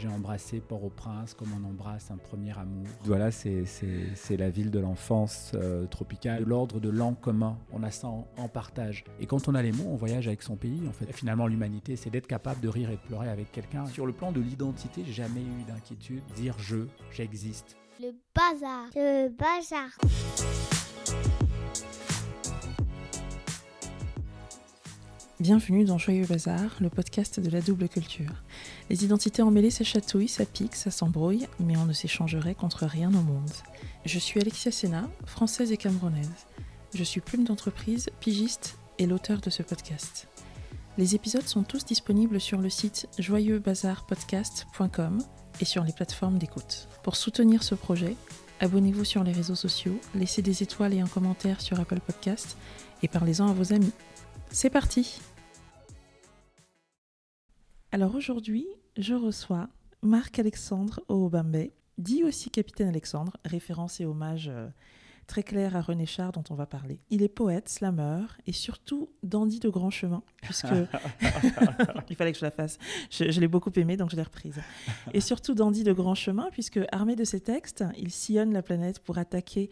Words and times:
J'ai 0.00 0.08
embrassé 0.08 0.60
Port-au-Prince 0.60 1.34
comme 1.34 1.48
on 1.52 1.68
embrasse 1.68 2.10
un 2.10 2.16
premier 2.16 2.58
amour. 2.58 2.86
Voilà, 3.04 3.30
c'est 3.30 3.66
la 4.30 4.48
ville 4.48 4.70
de 4.70 4.78
l'enfance 4.78 5.52
euh, 5.54 5.86
tropicale, 5.86 6.44
de 6.44 6.48
l'ordre 6.48 6.80
de 6.80 6.88
l'an 6.88 7.12
commun. 7.12 7.58
On 7.70 7.82
a 7.82 7.90
ça 7.90 8.08
en, 8.08 8.26
en, 8.38 8.48
partage. 8.48 9.04
Et 9.20 9.26
quand 9.26 9.46
on 9.46 9.54
a 9.54 9.60
les 9.60 9.72
mots, 9.72 9.88
on 9.88 9.96
voyage 9.96 10.26
avec 10.26 10.40
son 10.40 10.56
pays. 10.56 10.80
En 10.88 10.92
fait, 10.92 11.12
finalement, 11.12 11.46
l'humanité, 11.46 11.96
c'est 11.96 12.08
d'être 12.08 12.26
capable 12.26 12.62
de 12.62 12.68
rire 12.68 12.88
et 12.88 12.96
de 12.96 13.00
pleurer 13.00 13.28
avec 13.28 13.52
quelqu'un. 13.52 13.84
Sur 13.86 14.06
le 14.06 14.14
plan 14.14 14.32
de 14.32 14.40
l'identité, 14.40 15.02
j'ai 15.04 15.12
jamais 15.12 15.42
eu 15.42 15.64
d'inquiétude. 15.68 16.22
Dire 16.34 16.54
je, 16.58 16.86
j'existe. 17.12 17.76
Le 18.00 18.12
bazar. 18.34 18.86
Le 18.96 19.28
bazar. 19.28 20.79
Bienvenue 25.40 25.84
dans 25.86 25.96
Joyeux 25.96 26.26
Bazar, 26.26 26.76
le 26.82 26.90
podcast 26.90 27.40
de 27.40 27.48
la 27.48 27.62
double 27.62 27.88
culture. 27.88 28.42
Les 28.90 29.06
identités 29.06 29.40
emmêlées, 29.40 29.70
ça 29.70 29.84
chatouille, 29.84 30.28
ça 30.28 30.44
pique, 30.44 30.76
ça 30.76 30.90
s'embrouille, 30.90 31.46
mais 31.58 31.78
on 31.78 31.86
ne 31.86 31.94
s'échangerait 31.94 32.54
contre 32.54 32.84
rien 32.84 33.08
au 33.08 33.22
monde. 33.22 33.50
Je 34.04 34.18
suis 34.18 34.38
Alexia 34.38 34.70
Sena, 34.70 35.08
française 35.24 35.72
et 35.72 35.78
camerounaise. 35.78 36.28
Je 36.92 37.02
suis 37.02 37.22
plume 37.22 37.44
d'entreprise, 37.44 38.10
pigiste 38.20 38.76
et 38.98 39.06
l'auteur 39.06 39.40
de 39.40 39.48
ce 39.48 39.62
podcast. 39.62 40.28
Les 40.98 41.14
épisodes 41.14 41.48
sont 41.48 41.62
tous 41.62 41.86
disponibles 41.86 42.38
sur 42.38 42.58
le 42.58 42.68
site 42.68 43.08
joyeuxbazarpodcast.com 43.18 45.22
et 45.62 45.64
sur 45.64 45.84
les 45.84 45.94
plateformes 45.94 46.36
d'écoute. 46.36 46.86
Pour 47.02 47.16
soutenir 47.16 47.62
ce 47.62 47.74
projet, 47.74 48.14
abonnez-vous 48.60 49.06
sur 49.06 49.24
les 49.24 49.32
réseaux 49.32 49.54
sociaux, 49.54 49.98
laissez 50.14 50.42
des 50.42 50.62
étoiles 50.62 50.92
et 50.92 51.00
un 51.00 51.06
commentaire 51.06 51.62
sur 51.62 51.80
Apple 51.80 52.00
Podcast 52.00 52.58
et 53.02 53.08
parlez-en 53.08 53.48
à 53.48 53.54
vos 53.54 53.72
amis. 53.72 53.94
C'est 54.52 54.68
parti 54.68 55.20
Alors 57.92 58.14
aujourd'hui, 58.14 58.68
je 58.96 59.14
reçois 59.14 59.68
Marc-Alexandre 60.02 61.00
Oobambe, 61.08 61.70
dit 61.98 62.22
aussi 62.22 62.48
Capitaine 62.48 62.86
Alexandre, 62.86 63.36
référence 63.44 64.00
et 64.00 64.06
hommage 64.06 64.48
euh, 64.48 64.68
très 65.26 65.42
clair 65.42 65.74
à 65.74 65.80
René 65.80 66.06
Char 66.06 66.30
dont 66.30 66.44
on 66.50 66.54
va 66.54 66.66
parler. 66.66 67.00
Il 67.10 67.24
est 67.24 67.28
poète, 67.28 67.68
slammer 67.68 68.26
et 68.46 68.52
surtout 68.52 69.10
dandy 69.24 69.58
de 69.58 69.68
grand 69.68 69.90
chemin, 69.90 70.22
puisque 70.40 70.66
il 72.10 72.14
fallait 72.14 72.30
que 72.30 72.38
je 72.38 72.44
la 72.44 72.52
fasse. 72.52 72.78
Je, 73.10 73.28
je 73.28 73.40
l'ai 73.40 73.48
beaucoup 73.48 73.72
aimé, 73.74 73.96
donc 73.96 74.10
je 74.10 74.16
l'ai 74.16 74.22
reprise. 74.22 74.60
Et 75.12 75.20
surtout 75.20 75.54
dandy 75.54 75.82
de 75.82 75.92
grand 75.92 76.14
chemin, 76.14 76.48
puisque 76.52 76.78
armé 76.92 77.16
de 77.16 77.24
ses 77.24 77.40
textes, 77.40 77.82
il 77.98 78.12
sillonne 78.12 78.52
la 78.52 78.62
planète 78.62 79.00
pour 79.00 79.18
attaquer 79.18 79.68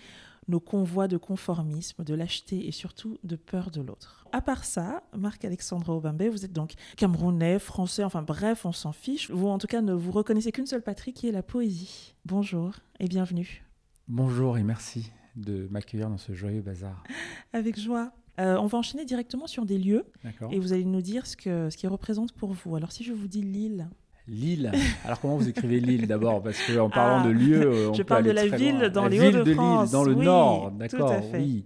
nos 0.49 0.61
convois 0.61 1.09
de 1.09 1.17
conformisme, 1.17 2.03
de 2.05 2.15
lâcheté 2.15 2.67
et 2.67 2.73
surtout 2.73 3.19
de 3.23 3.37
peur 3.37 3.71
de 3.71 3.81
l'autre. 3.81 4.27
À 4.33 4.41
part 4.41 4.65
ça, 4.65 5.03
Marc-Alexandre 5.17 5.91
Obambe, 5.91 6.23
vous 6.23 6.45
êtes 6.45 6.53
donc 6.53 6.75
camerounais, 6.97 7.59
français, 7.59 8.05
enfin 8.05 8.23
bref, 8.23 8.65
on 8.65 8.73
s'en 8.73 8.93
fiche. 8.93 9.31
Vous 9.31 9.49
en 9.49 9.59
tout 9.59 9.67
cas 9.67 9.81
ne 9.81 9.93
vous 9.93 10.11
reconnaissez 10.11 10.53
qu'une 10.53 10.67
seule 10.67 10.83
patrie 10.83 11.13
qui 11.13 11.29
est 11.29 11.33
la 11.33 11.43
poésie. 11.43 12.15
Bonjour 12.25 12.73
et 12.99 13.09
bienvenue. 13.09 13.65
Bonjour 14.09 14.59
et 14.59 14.63
merci 14.63 15.13
de 15.37 15.69
m'accueillir 15.71 16.09
dans 16.09 16.19
ce 16.19 16.33
joyeux 16.33 16.63
bazar. 16.63 17.05
Avec 17.53 17.79
joie. 17.79 18.13
Euh, 18.41 18.57
on 18.57 18.67
va 18.67 18.79
enchaîner 18.79 19.05
directement 19.05 19.47
sur 19.47 19.67
des 19.67 19.79
lieux 19.79 20.05
et 20.51 20.61
vous 20.61 20.73
allez 20.73 20.85
nous 20.85 21.03
dire 21.03 21.27
ce 21.27 21.37
que 21.37 21.71
ce 21.71 21.77
qui 21.77 21.87
représente 21.89 22.33
pour 22.33 22.53
vous. 22.53 22.77
Alors 22.77 22.93
si 22.93 23.03
je 23.03 23.13
vous 23.13 23.27
dis 23.27 23.43
Lille, 23.43 23.89
Lille. 24.29 24.71
Alors 25.05 25.21
comment 25.21 25.37
vous 25.37 25.49
écrivez 25.49 25.81
Lille 25.81 26.07
d'abord? 26.07 26.43
Parce 26.43 26.61
qu'en 26.67 26.91
parlant 26.91 27.27
de 27.27 27.31
lieu, 27.31 27.63
euh, 27.63 27.91
on 27.91 27.95
je 27.95 28.03
parle 28.03 28.25
de 28.25 28.31
la 28.31 28.47
ville 28.47 28.91
dans 28.93 29.05
la 29.05 29.09
les 29.09 29.21
Hauts-de-France, 29.21 29.91
dans 29.91 30.05
le 30.05 30.15
nord, 30.15 30.71
d'accord. 30.73 31.21
Oui. 31.35 31.65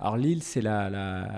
Alors 0.00 0.16
Lille, 0.16 0.42
c'est 0.42 0.60
la, 0.62 0.88
la 0.90 1.28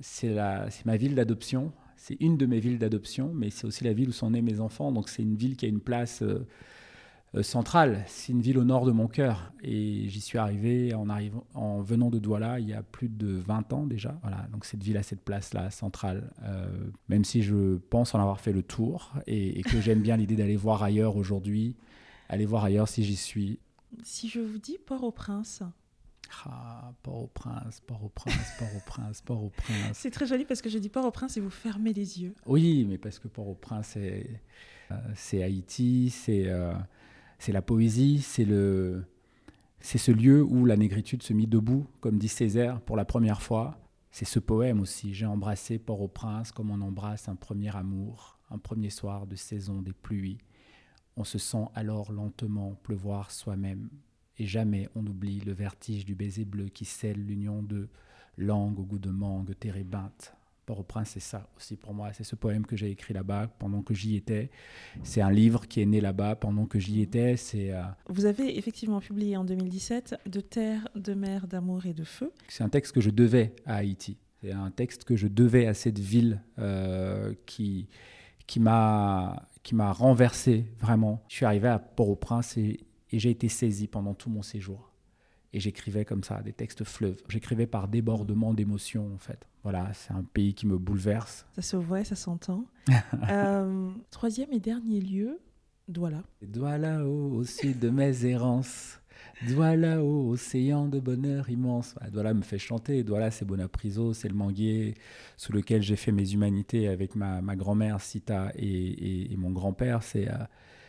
c'est 0.00 0.32
la, 0.32 0.70
c'est 0.70 0.86
ma 0.86 0.96
ville 0.96 1.14
d'adoption. 1.14 1.72
C'est 1.96 2.16
une 2.20 2.36
de 2.36 2.44
mes 2.44 2.60
villes 2.60 2.78
d'adoption, 2.78 3.32
mais 3.34 3.48
c'est 3.50 3.66
aussi 3.66 3.82
la 3.84 3.94
ville 3.94 4.10
où 4.10 4.12
sont 4.12 4.30
nés 4.30 4.42
mes 4.42 4.60
enfants. 4.60 4.92
Donc 4.92 5.08
c'est 5.08 5.22
une 5.22 5.36
ville 5.36 5.56
qui 5.56 5.64
a 5.64 5.68
une 5.68 5.80
place 5.80 6.22
euh, 6.22 6.46
centrale. 7.42 8.04
C'est 8.06 8.32
une 8.32 8.40
ville 8.40 8.58
au 8.58 8.64
nord 8.64 8.86
de 8.86 8.92
mon 8.92 9.08
cœur. 9.08 9.52
Et 9.62 10.08
j'y 10.08 10.20
suis 10.20 10.38
arrivé 10.38 10.94
en, 10.94 11.08
arrivant, 11.08 11.44
en 11.54 11.80
venant 11.80 12.10
de 12.10 12.18
Douala 12.18 12.60
il 12.60 12.68
y 12.68 12.74
a 12.74 12.82
plus 12.82 13.08
de 13.08 13.28
20 13.28 13.72
ans 13.72 13.86
déjà. 13.86 14.18
Voilà, 14.22 14.46
donc 14.52 14.64
cette 14.64 14.82
ville 14.82 14.96
a 14.96 15.02
cette 15.02 15.22
place-là, 15.22 15.70
centrale. 15.70 16.30
Euh, 16.44 16.66
même 17.08 17.24
si 17.24 17.42
je 17.42 17.76
pense 17.90 18.14
en 18.14 18.20
avoir 18.20 18.40
fait 18.40 18.52
le 18.52 18.62
tour 18.62 19.12
et, 19.26 19.62
que 19.62 19.80
j'aime 19.80 20.00
bien 20.00 20.16
l'idée 20.16 20.36
d'aller 20.36 20.56
voir 20.56 20.82
ailleurs 20.82 21.16
aujourd'hui, 21.16 21.76
aller 22.28 22.46
voir 22.46 22.64
ailleurs 22.64 22.88
si 22.88 23.04
j'y 23.04 23.16
suis. 23.16 23.58
Si 24.02 24.28
je 24.28 24.40
vous 24.40 24.58
dis 24.58 24.78
Port-au-Prince 24.84 25.62
ah, 26.46 26.92
Port-au-Prince, 27.02 27.80
Port-au-Prince, 27.86 28.54
Port-au-Prince, 28.58 29.20
Port-au-Prince. 29.22 29.92
C'est 29.92 30.10
très 30.10 30.26
joli 30.26 30.44
parce 30.44 30.62
que 30.62 30.68
je 30.68 30.78
dis 30.78 30.88
Port-au-Prince 30.88 31.36
et 31.36 31.40
vous 31.40 31.50
fermez 31.50 31.92
les 31.92 32.22
yeux. 32.22 32.34
Oui, 32.46 32.84
mais 32.88 32.98
parce 32.98 33.18
que 33.18 33.28
Port-au-Prince, 33.28 33.90
c'est, 33.92 34.40
euh, 34.90 35.44
Haïti, 35.44 36.10
c'est 36.10 36.50
c'est 37.38 37.52
la 37.52 37.62
poésie, 37.62 38.20
c'est 38.20 38.44
le, 38.44 39.04
c'est 39.80 39.98
ce 39.98 40.10
lieu 40.12 40.42
où 40.42 40.64
la 40.64 40.76
négritude 40.76 41.22
se 41.22 41.32
mit 41.32 41.46
debout, 41.46 41.86
comme 42.00 42.18
dit 42.18 42.28
Césaire 42.28 42.80
pour 42.80 42.96
la 42.96 43.04
première 43.04 43.42
fois. 43.42 43.78
C'est 44.10 44.24
ce 44.24 44.38
poème 44.38 44.80
aussi. 44.80 45.12
J'ai 45.12 45.26
embrassé 45.26 45.78
Port-au-Prince 45.78 46.52
comme 46.52 46.70
on 46.70 46.80
embrasse 46.80 47.28
un 47.28 47.36
premier 47.36 47.74
amour, 47.76 48.38
un 48.50 48.58
premier 48.58 48.90
soir 48.90 49.26
de 49.26 49.36
saison 49.36 49.82
des 49.82 49.92
pluies. 49.92 50.38
On 51.16 51.24
se 51.24 51.38
sent 51.38 51.66
alors 51.74 52.12
lentement 52.12 52.74
pleuvoir 52.82 53.30
soi-même, 53.30 53.90
et 54.38 54.46
jamais 54.46 54.88
on 54.94 55.02
n'oublie 55.02 55.40
le 55.40 55.52
vertige 55.52 56.04
du 56.04 56.14
baiser 56.14 56.44
bleu 56.44 56.68
qui 56.68 56.84
scelle 56.84 57.24
l'union 57.24 57.62
de 57.62 57.88
langue 58.36 58.78
au 58.78 58.84
goût 58.84 58.98
de 58.98 59.10
mangue 59.10 59.54
térébinthe, 59.58 60.34
Port-au-Prince, 60.66 61.10
c'est 61.14 61.20
ça 61.20 61.48
aussi 61.56 61.76
pour 61.76 61.94
moi. 61.94 62.12
C'est 62.12 62.24
ce 62.24 62.34
poème 62.34 62.64
que 62.66 62.76
j'ai 62.76 62.90
écrit 62.90 63.14
là-bas 63.14 63.48
pendant 63.58 63.82
que 63.82 63.94
j'y 63.94 64.16
étais. 64.16 64.50
C'est 65.02 65.20
un 65.20 65.30
livre 65.30 65.66
qui 65.66 65.80
est 65.80 65.86
né 65.86 66.00
là-bas 66.00 66.36
pendant 66.36 66.66
que 66.66 66.78
j'y 66.78 67.00
étais. 67.00 67.36
C'est. 67.36 67.72
Euh, 67.72 67.82
Vous 68.08 68.24
avez 68.24 68.56
effectivement 68.58 69.00
publié 69.00 69.36
en 69.36 69.44
2017 69.44 70.16
De 70.26 70.40
terre, 70.40 70.88
de 70.94 71.14
mer, 71.14 71.46
d'amour 71.46 71.86
et 71.86 71.92
de 71.92 72.04
feu. 72.04 72.32
C'est 72.48 72.64
un 72.64 72.68
texte 72.68 72.92
que 72.92 73.00
je 73.00 73.10
devais 73.10 73.54
à 73.66 73.76
Haïti. 73.76 74.16
C'est 74.42 74.52
un 74.52 74.70
texte 74.70 75.04
que 75.04 75.16
je 75.16 75.26
devais 75.26 75.66
à 75.66 75.74
cette 75.74 75.98
ville 75.98 76.40
euh, 76.58 77.34
qui 77.46 77.88
qui 78.46 78.60
m'a 78.60 79.48
qui 79.62 79.74
m'a 79.74 79.92
renversé 79.92 80.66
vraiment. 80.80 81.22
Je 81.28 81.36
suis 81.36 81.46
arrivé 81.46 81.68
à 81.68 81.78
Port-au-Prince 81.78 82.58
et 82.58 82.84
j'ai 83.12 83.30
été 83.30 83.48
saisi 83.48 83.86
pendant 83.86 84.14
tout 84.14 84.28
mon 84.28 84.42
séjour 84.42 84.93
et 85.54 85.60
j'écrivais 85.60 86.04
comme 86.04 86.24
ça 86.24 86.42
des 86.42 86.52
textes 86.52 86.84
fleuves. 86.84 87.22
J'écrivais 87.28 87.68
par 87.68 87.86
débordement 87.86 88.52
d'émotions 88.52 89.14
en 89.14 89.18
fait. 89.18 89.46
Voilà, 89.62 89.92
c'est 89.94 90.12
un 90.12 90.24
pays 90.24 90.52
qui 90.52 90.66
me 90.66 90.76
bouleverse. 90.76 91.46
Ça 91.54 91.62
se 91.62 91.76
voit, 91.76 92.04
ça 92.04 92.16
s'entend. 92.16 92.66
euh, 93.30 93.90
troisième 94.10 94.52
et 94.52 94.58
dernier 94.58 95.00
lieu, 95.00 95.40
Douala. 95.88 96.24
Douala 96.42 97.06
au 97.06 97.44
sud 97.44 97.78
de 97.78 97.88
mes 97.88 98.26
errances. 98.26 99.00
Douala 99.48 100.02
au 100.02 100.32
océan 100.32 100.88
de 100.88 100.98
bonheur 100.98 101.48
immense. 101.48 101.94
Douala 102.10 102.34
me 102.34 102.42
fait 102.42 102.58
chanter. 102.58 103.04
Douala, 103.04 103.30
c'est 103.30 103.44
Bonapriso, 103.44 104.12
c'est 104.12 104.28
le 104.28 104.34
manguier 104.34 104.94
sous 105.36 105.52
lequel 105.52 105.82
j'ai 105.82 105.96
fait 105.96 106.12
mes 106.12 106.32
humanités 106.32 106.88
avec 106.88 107.14
ma, 107.14 107.40
ma 107.40 107.54
grand-mère 107.54 108.00
Sita 108.00 108.50
et, 108.56 109.32
et, 109.32 109.36
mon 109.36 109.50
grand-père. 109.50 110.02
C'est 110.02 110.28
euh, 110.28 110.36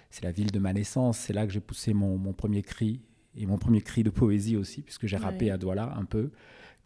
c'est 0.10 0.24
la 0.24 0.32
ville 0.32 0.52
de 0.52 0.60
ma 0.60 0.74
naissance. 0.74 1.20
C'est 1.20 1.34
là 1.34 1.46
que 1.46 1.54
j'ai 1.54 1.60
poussé 1.60 1.94
mon, 1.94 2.18
mon 2.18 2.34
premier 2.34 2.62
cri 2.62 3.02
et 3.38 3.46
mon 3.46 3.58
premier 3.58 3.82
cri 3.82 4.04
de 4.04 4.10
poésie 4.10 4.56
aussi, 4.56 4.82
puisque 4.82 5.08
j'ai 5.08 5.18
rappé 5.18 5.52
à 5.52 5.58
Douala 5.58 5.94
un 5.98 6.06
peu 6.06 6.30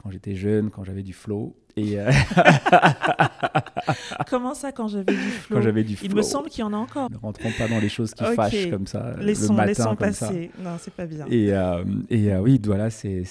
quand 0.02 0.12
j'étais 0.12 0.36
jeune, 0.36 0.70
quand 0.70 0.84
j'avais 0.84 1.04
du 1.04 1.14
flow. 1.14 1.56
Et 1.76 2.00
euh, 2.00 2.10
Comment 4.30 4.54
ça, 4.54 4.72
quand 4.72 4.88
j'avais 4.88 5.14
du 5.14 5.18
flow? 5.18 5.58
Quand 5.58 5.62
j'avais 5.62 5.84
du 5.84 5.96
flow. 5.96 6.08
Il 6.08 6.16
me 6.16 6.22
semble 6.22 6.50
qu'il 6.50 6.62
y 6.62 6.64
en 6.64 6.74
a 6.74 6.78
encore. 6.78 7.12
Ne 7.12 7.18
rentrons 7.18 7.52
pas 7.58 7.68
dans 7.68 7.80
les 7.80 7.90
choses 7.90 8.14
qui 8.14 8.24
fâchent 8.24 8.70
comme 8.70 8.88
ça. 8.88 9.16
Laissons, 9.20 9.54
le 9.54 9.58
matin, 9.58 9.68
laissons 9.68 9.90
comme 9.90 9.98
passer. 9.98 10.52
Ça. 10.56 10.64
Non, 10.64 10.78
c'est 10.80 10.94
pas 10.94 11.06
bien. 11.06 11.26
Et, 11.30 11.54
euh, 11.54 11.84
et 12.10 12.32
euh, 12.32 12.40
oui, 12.40 12.60
Douala, 12.60 12.90
c'est 12.90 13.26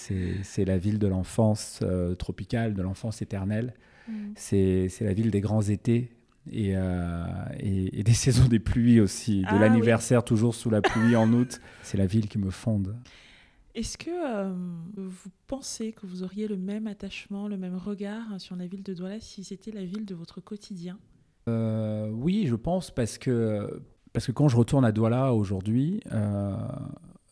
la 0.59 0.79
ville 0.79 0.99
de 0.99 1.07
l'enfance 1.07 1.83
tropicale, 2.19 2.75
de 2.75 2.83
l'enfance 2.83 3.23
éternelle. 3.23 3.75
Mm. 4.07 4.13
C'est 4.37 4.91
la 5.01 5.15
ville 5.15 5.31
des 5.31 5.41
grands 5.41 5.63
étés, 5.63 6.11
et, 6.53 6.77
euh, 6.77 7.25
et, 7.59 8.01
et, 8.01 8.03
des 8.03 8.13
saisons 8.15 8.47
des 8.49 8.59
pluies 8.59 9.01
aussi, 9.01 9.41
de 9.43 9.47
Ah 9.49 9.59
l'anniversaire 9.59 10.25
toujours 10.25 10.55
sous 10.55 10.71
la 10.71 10.81
pluie 10.81 11.17
en 11.17 11.33
août. 11.33 11.61
C'est 11.83 11.99
la 11.99 12.07
ville 12.07 12.29
qui 12.29 12.39
me 12.39 12.51
fonde. 12.51 12.97
Est-ce 13.75 13.97
que 13.97 14.11
euh, 14.11 14.53
vous 14.97 15.31
pensez 15.47 15.93
que 15.93 16.07
vous 16.07 16.23
auriez 16.23 16.49
le 16.49 16.57
même 16.57 16.87
attachement, 16.87 17.47
le 17.47 17.57
même 17.57 17.77
regard 17.77 18.41
sur 18.41 18.57
la 18.57 18.67
ville 18.67 18.83
de 18.83 18.93
Douala 18.93 19.21
si 19.21 19.45
c'était 19.45 19.71
la 19.71 19.85
ville 19.85 20.05
de 20.05 20.15
votre 20.15 20.41
quotidien? 20.41 20.99
Euh, 21.49 22.11
oui, 22.11 22.47
je 22.47 22.57
pense 22.57 22.91
parce 22.91 23.19
que, 23.19 23.81
parce 24.13 24.27
que 24.27 24.33
quand 24.33 24.49
je 24.49 24.57
retourne 24.57 24.85
à 24.85 24.91
Douala 24.91 25.33
aujourd'hui, 25.33 26.01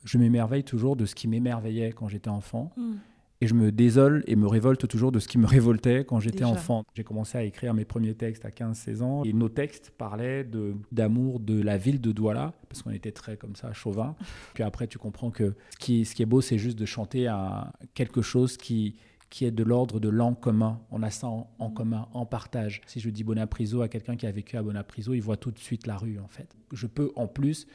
je 0.04 0.19
m'émerveille 0.19 0.62
toujours 0.62 0.94
de 0.94 1.04
ce 1.04 1.16
qui 1.16 1.26
m'émerveillait 1.26 1.92
quand 1.92 2.08
j'étais 2.08 2.30
enfant. 2.30 2.72
Mm. 2.76 2.94
Et 3.40 3.46
je 3.46 3.54
me 3.54 3.70
désole 3.70 4.24
et 4.26 4.34
me 4.34 4.46
révolte 4.46 4.88
toujours 4.88 5.12
de 5.12 5.18
ce 5.18 5.28
qui 5.28 5.36
me 5.36 5.46
révoltait 5.46 6.04
quand 6.04 6.20
j'étais 6.20 6.44
enfant. 6.44 6.84
J'ai 6.94 7.04
commencé 7.04 7.36
à 7.36 7.42
écrire 7.42 7.74
mes 7.74 7.84
premiers 7.84 8.14
textes 8.14 8.44
à 8.46 8.50
15-16 8.50 9.02
ans. 9.02 9.22
Et 9.24 9.32
nos 9.32 9.48
textes 9.50 9.90
parlaient 9.90 10.48
d'amour 10.90 11.40
de, 11.40 11.60
la 11.60 11.76
ville 11.76 12.00
de 12.00 12.12
Douala, 12.12 12.54
parce 12.68 12.82
qu'on 12.82 12.92
était 12.92 13.12
très 13.12 13.36
comme 13.36 13.54
ça, 13.54 13.72
chauvin. 13.72 14.16
Puis 14.54 14.62
après, 14.62 14.86
tu 14.86 14.98
comprends 14.98 15.30
que 15.30 15.54
ce 15.70 15.76
qui, 15.78 16.04
ce 16.04 16.14
qui 16.14 16.22
est 16.22 16.26
beau, 16.26 16.40
c'est 16.40 16.58
juste 16.58 16.78
de 16.78 16.86
chanter 16.86 17.26
à 17.26 17.72
quelque 17.94 18.22
chose 18.22 18.56
qui, 18.56 18.96
qui 19.28 19.44
est 19.44 19.50
de 19.50 19.62
l'ordre 19.62 20.00
de 20.00 20.08
l'en 20.08 20.34
commun. 20.34 20.80
On 20.90 21.02
a 21.02 21.10
ça 21.10 21.26
en, 21.26 21.50
en 21.58 21.68
Mm. 21.68 21.74
commun, 21.74 22.08
en 22.14 22.24
partage. 22.24 22.80
Si 22.86 23.00
je 23.00 23.10
dis 23.10 23.22
Bonapriso 23.22 23.82
à 23.82 23.88
quelqu'un 23.88 24.16
qui 24.16 24.26
a 24.26 24.32
vécu 24.32 24.56
à 24.56 24.62
Bonapriso, 24.62 25.12
il 25.12 25.20
voit 25.20 25.36
tout 25.36 25.50
de 25.50 25.58
suite 25.58 25.86
la 25.86 25.96
rue, 25.96 26.18
en 26.18 26.28
fait. 26.28 26.56
Je 26.72 26.86
peux, 26.86 27.12
en 27.16 27.26
plus, 27.26 27.66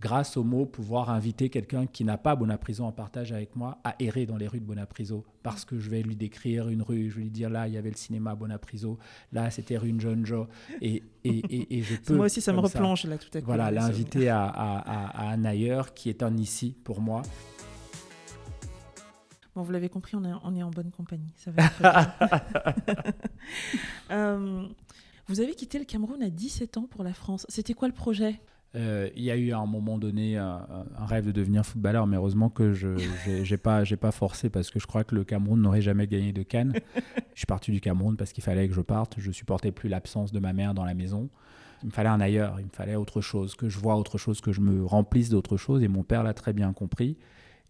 grâce 0.00 0.36
au 0.36 0.44
mot, 0.44 0.64
pouvoir 0.66 1.10
inviter 1.10 1.50
quelqu'un 1.50 1.86
qui 1.86 2.04
n'a 2.04 2.16
pas 2.16 2.34
Bonapriso 2.34 2.84
en 2.84 2.92
partage 2.92 3.32
avec 3.32 3.54
moi 3.54 3.78
à 3.84 3.94
errer 3.98 4.24
dans 4.26 4.36
les 4.36 4.48
rues 4.48 4.60
de 4.60 4.64
Bonapriso. 4.64 5.24
Parce 5.42 5.64
que 5.64 5.78
je 5.78 5.90
vais 5.90 6.02
lui 6.02 6.16
décrire 6.16 6.68
une 6.68 6.82
rue, 6.82 7.10
je 7.10 7.16
vais 7.16 7.22
lui 7.22 7.30
dire 7.30 7.50
là, 7.50 7.68
il 7.68 7.74
y 7.74 7.76
avait 7.76 7.90
le 7.90 7.96
cinéma 7.96 8.34
Bonapriso, 8.34 8.98
là, 9.32 9.50
c'était 9.50 9.76
rue 9.76 9.92
Njonjo. 9.92 10.46
Et, 10.80 11.02
et, 11.24 11.38
et, 11.38 11.78
et 11.78 11.82
je 11.82 11.96
peux. 12.04 12.16
Moi 12.16 12.26
aussi, 12.26 12.40
ça 12.40 12.52
me 12.52 12.60
replonge 12.60 13.04
là 13.04 13.18
tout 13.18 13.28
à 13.34 13.40
coup. 13.40 13.46
Voilà, 13.46 13.70
l'inviter 13.70 14.28
à, 14.30 14.44
à, 14.46 14.78
à- 14.78 15.28
à 15.28 15.32
un 15.32 15.44
ailleurs 15.44 15.92
qui 15.94 16.08
est 16.08 16.22
un 16.22 16.36
ici 16.36 16.76
pour 16.84 17.00
moi. 17.00 17.22
Bon, 19.56 19.62
vous 19.62 19.72
l'avez 19.72 19.88
compris, 19.88 20.14
on 20.16 20.24
est, 20.24 20.32
on 20.44 20.54
est 20.56 20.62
en 20.62 20.70
bonne 20.70 20.90
compagnie. 20.92 21.32
Ça 21.36 21.50
va 21.50 21.64
être 21.64 21.74
très 21.74 22.94
bien. 22.94 23.12
Euh, 24.10 24.66
vous 25.28 25.40
avez 25.40 25.54
quitté 25.54 25.78
le 25.78 25.84
Cameroun 25.84 26.22
à 26.22 26.30
17 26.30 26.76
ans 26.78 26.86
pour 26.90 27.04
la 27.04 27.12
France. 27.12 27.46
C'était 27.48 27.74
quoi 27.74 27.86
le 27.88 27.94
projet? 27.94 28.40
Euh, 28.76 29.10
il 29.16 29.24
y 29.24 29.32
a 29.32 29.36
eu 29.36 29.50
à 29.50 29.58
un 29.58 29.66
moment 29.66 29.98
donné 29.98 30.36
un, 30.36 30.64
un 30.96 31.06
rêve 31.06 31.26
de 31.26 31.32
devenir 31.32 31.66
footballeur, 31.66 32.06
mais 32.06 32.16
heureusement 32.16 32.50
que 32.50 32.72
je 32.72 32.88
n'ai 33.26 33.56
pas, 33.56 33.84
pas 33.84 34.12
forcé 34.12 34.48
parce 34.48 34.70
que 34.70 34.78
je 34.78 34.86
crois 34.86 35.02
que 35.02 35.14
le 35.14 35.24
Cameroun 35.24 35.60
n'aurait 35.60 35.82
jamais 35.82 36.06
gagné 36.06 36.32
de 36.32 36.42
Cannes. 36.42 36.74
je 37.34 37.38
suis 37.38 37.46
parti 37.46 37.72
du 37.72 37.80
Cameroun 37.80 38.16
parce 38.16 38.32
qu'il 38.32 38.44
fallait 38.44 38.68
que 38.68 38.74
je 38.74 38.80
parte. 38.80 39.14
Je 39.18 39.32
supportais 39.32 39.72
plus 39.72 39.88
l'absence 39.88 40.30
de 40.30 40.38
ma 40.38 40.52
mère 40.52 40.74
dans 40.74 40.84
la 40.84 40.94
maison. 40.94 41.28
Il 41.82 41.86
me 41.86 41.92
fallait 41.92 42.10
un 42.10 42.20
ailleurs, 42.20 42.60
il 42.60 42.66
me 42.66 42.70
fallait 42.72 42.94
autre 42.94 43.20
chose, 43.20 43.54
que 43.56 43.68
je 43.68 43.78
vois 43.78 43.96
autre 43.96 44.18
chose, 44.18 44.40
que 44.40 44.52
je 44.52 44.60
me 44.60 44.84
remplisse 44.84 45.30
d'autre 45.30 45.56
chose. 45.56 45.82
Et 45.82 45.88
mon 45.88 46.04
père 46.04 46.22
l'a 46.22 46.34
très 46.34 46.52
bien 46.52 46.72
compris. 46.72 47.16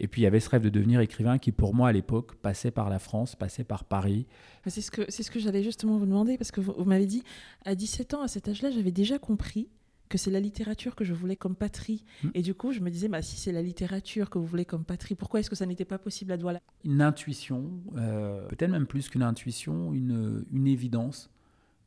Et 0.00 0.08
puis 0.08 0.22
il 0.22 0.24
y 0.24 0.26
avait 0.26 0.40
ce 0.40 0.48
rêve 0.50 0.62
de 0.62 0.70
devenir 0.70 1.00
écrivain 1.00 1.38
qui, 1.38 1.52
pour 1.52 1.74
moi 1.74 1.90
à 1.90 1.92
l'époque, 1.92 2.34
passait 2.36 2.70
par 2.70 2.90
la 2.90 2.98
France, 2.98 3.36
passait 3.36 3.64
par 3.64 3.84
Paris. 3.84 4.26
C'est 4.66 4.80
ce 4.80 4.90
que, 4.90 5.10
ce 5.10 5.30
que 5.30 5.38
j'allais 5.38 5.62
justement 5.62 5.98
vous 5.98 6.06
demander, 6.06 6.36
parce 6.38 6.50
que 6.50 6.60
vous, 6.60 6.74
vous 6.76 6.84
m'avez 6.84 7.06
dit, 7.06 7.22
à 7.64 7.74
17 7.74 8.14
ans, 8.14 8.22
à 8.22 8.28
cet 8.28 8.48
âge-là, 8.48 8.70
j'avais 8.70 8.92
déjà 8.92 9.18
compris 9.18 9.68
que 10.10 10.18
c'est 10.18 10.30
la 10.30 10.40
littérature 10.40 10.94
que 10.94 11.04
je 11.04 11.14
voulais 11.14 11.36
comme 11.36 11.54
patrie. 11.56 12.04
Mm. 12.22 12.28
Et 12.34 12.42
du 12.42 12.52
coup, 12.52 12.72
je 12.72 12.80
me 12.80 12.90
disais, 12.90 13.08
bah, 13.08 13.22
si 13.22 13.36
c'est 13.36 13.52
la 13.52 13.62
littérature 13.62 14.28
que 14.28 14.38
vous 14.38 14.44
voulez 14.44 14.66
comme 14.66 14.84
patrie, 14.84 15.14
pourquoi 15.14 15.40
est-ce 15.40 15.48
que 15.48 15.56
ça 15.56 15.64
n'était 15.64 15.86
pas 15.86 15.98
possible 15.98 16.32
à 16.32 16.36
Douala 16.36 16.60
une 16.84 17.00
intuition, 17.00 17.70
euh, 17.96 18.46
peut-être 18.48 18.70
même 18.70 18.86
plus 18.86 19.08
qu'une 19.08 19.22
intuition, 19.22 19.94
une, 19.94 20.44
une 20.52 20.66
évidence 20.66 21.30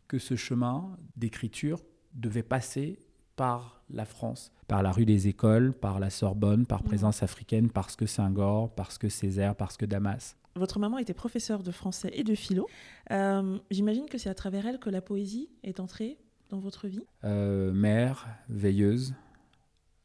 que 0.07 0.17
ce 0.17 0.35
chemin 0.35 0.97
d'écriture 1.17 1.79
devait 2.15 2.43
passer 2.43 2.97
par 3.35 3.83
la 3.89 4.05
France, 4.05 4.51
par 4.67 4.83
la 4.83 4.91
rue 4.91 5.05
des 5.05 5.27
écoles, 5.27 5.73
par 5.73 5.99
la 5.99 6.09
Sorbonne, 6.09 6.65
par 6.65 6.81
Mhm. 6.81 6.87
présence 6.87 7.23
africaine, 7.23 7.69
parce 7.71 7.95
que 7.95 8.05
Senghor, 8.05 8.73
parce 8.75 8.97
que 8.97 9.09
Césaire, 9.09 9.55
parce 9.55 9.75
que 9.77 9.85
Damas. 9.85 10.37
Votre 10.55 10.77
maman 10.79 10.99
était 10.99 11.15
professeure 11.15 11.63
de 11.63 11.71
français 11.71 12.11
et 12.13 12.23
de 12.23 12.35
philo. 12.35 12.67
Euh, 13.11 13.57
J'imagine 13.71 14.05
que 14.07 14.19
c'est 14.19 14.29
à 14.29 14.35
travers 14.35 14.67
elle 14.67 14.77
que 14.79 14.91
la 14.91 15.01
poésie 15.01 15.49
est 15.63 15.79
entrée 15.79 16.19
dans 16.49 16.59
votre 16.59 16.87
vie. 16.87 17.05
Euh, 17.23 17.73
mère, 17.73 18.27
veilleuse, 18.49 19.13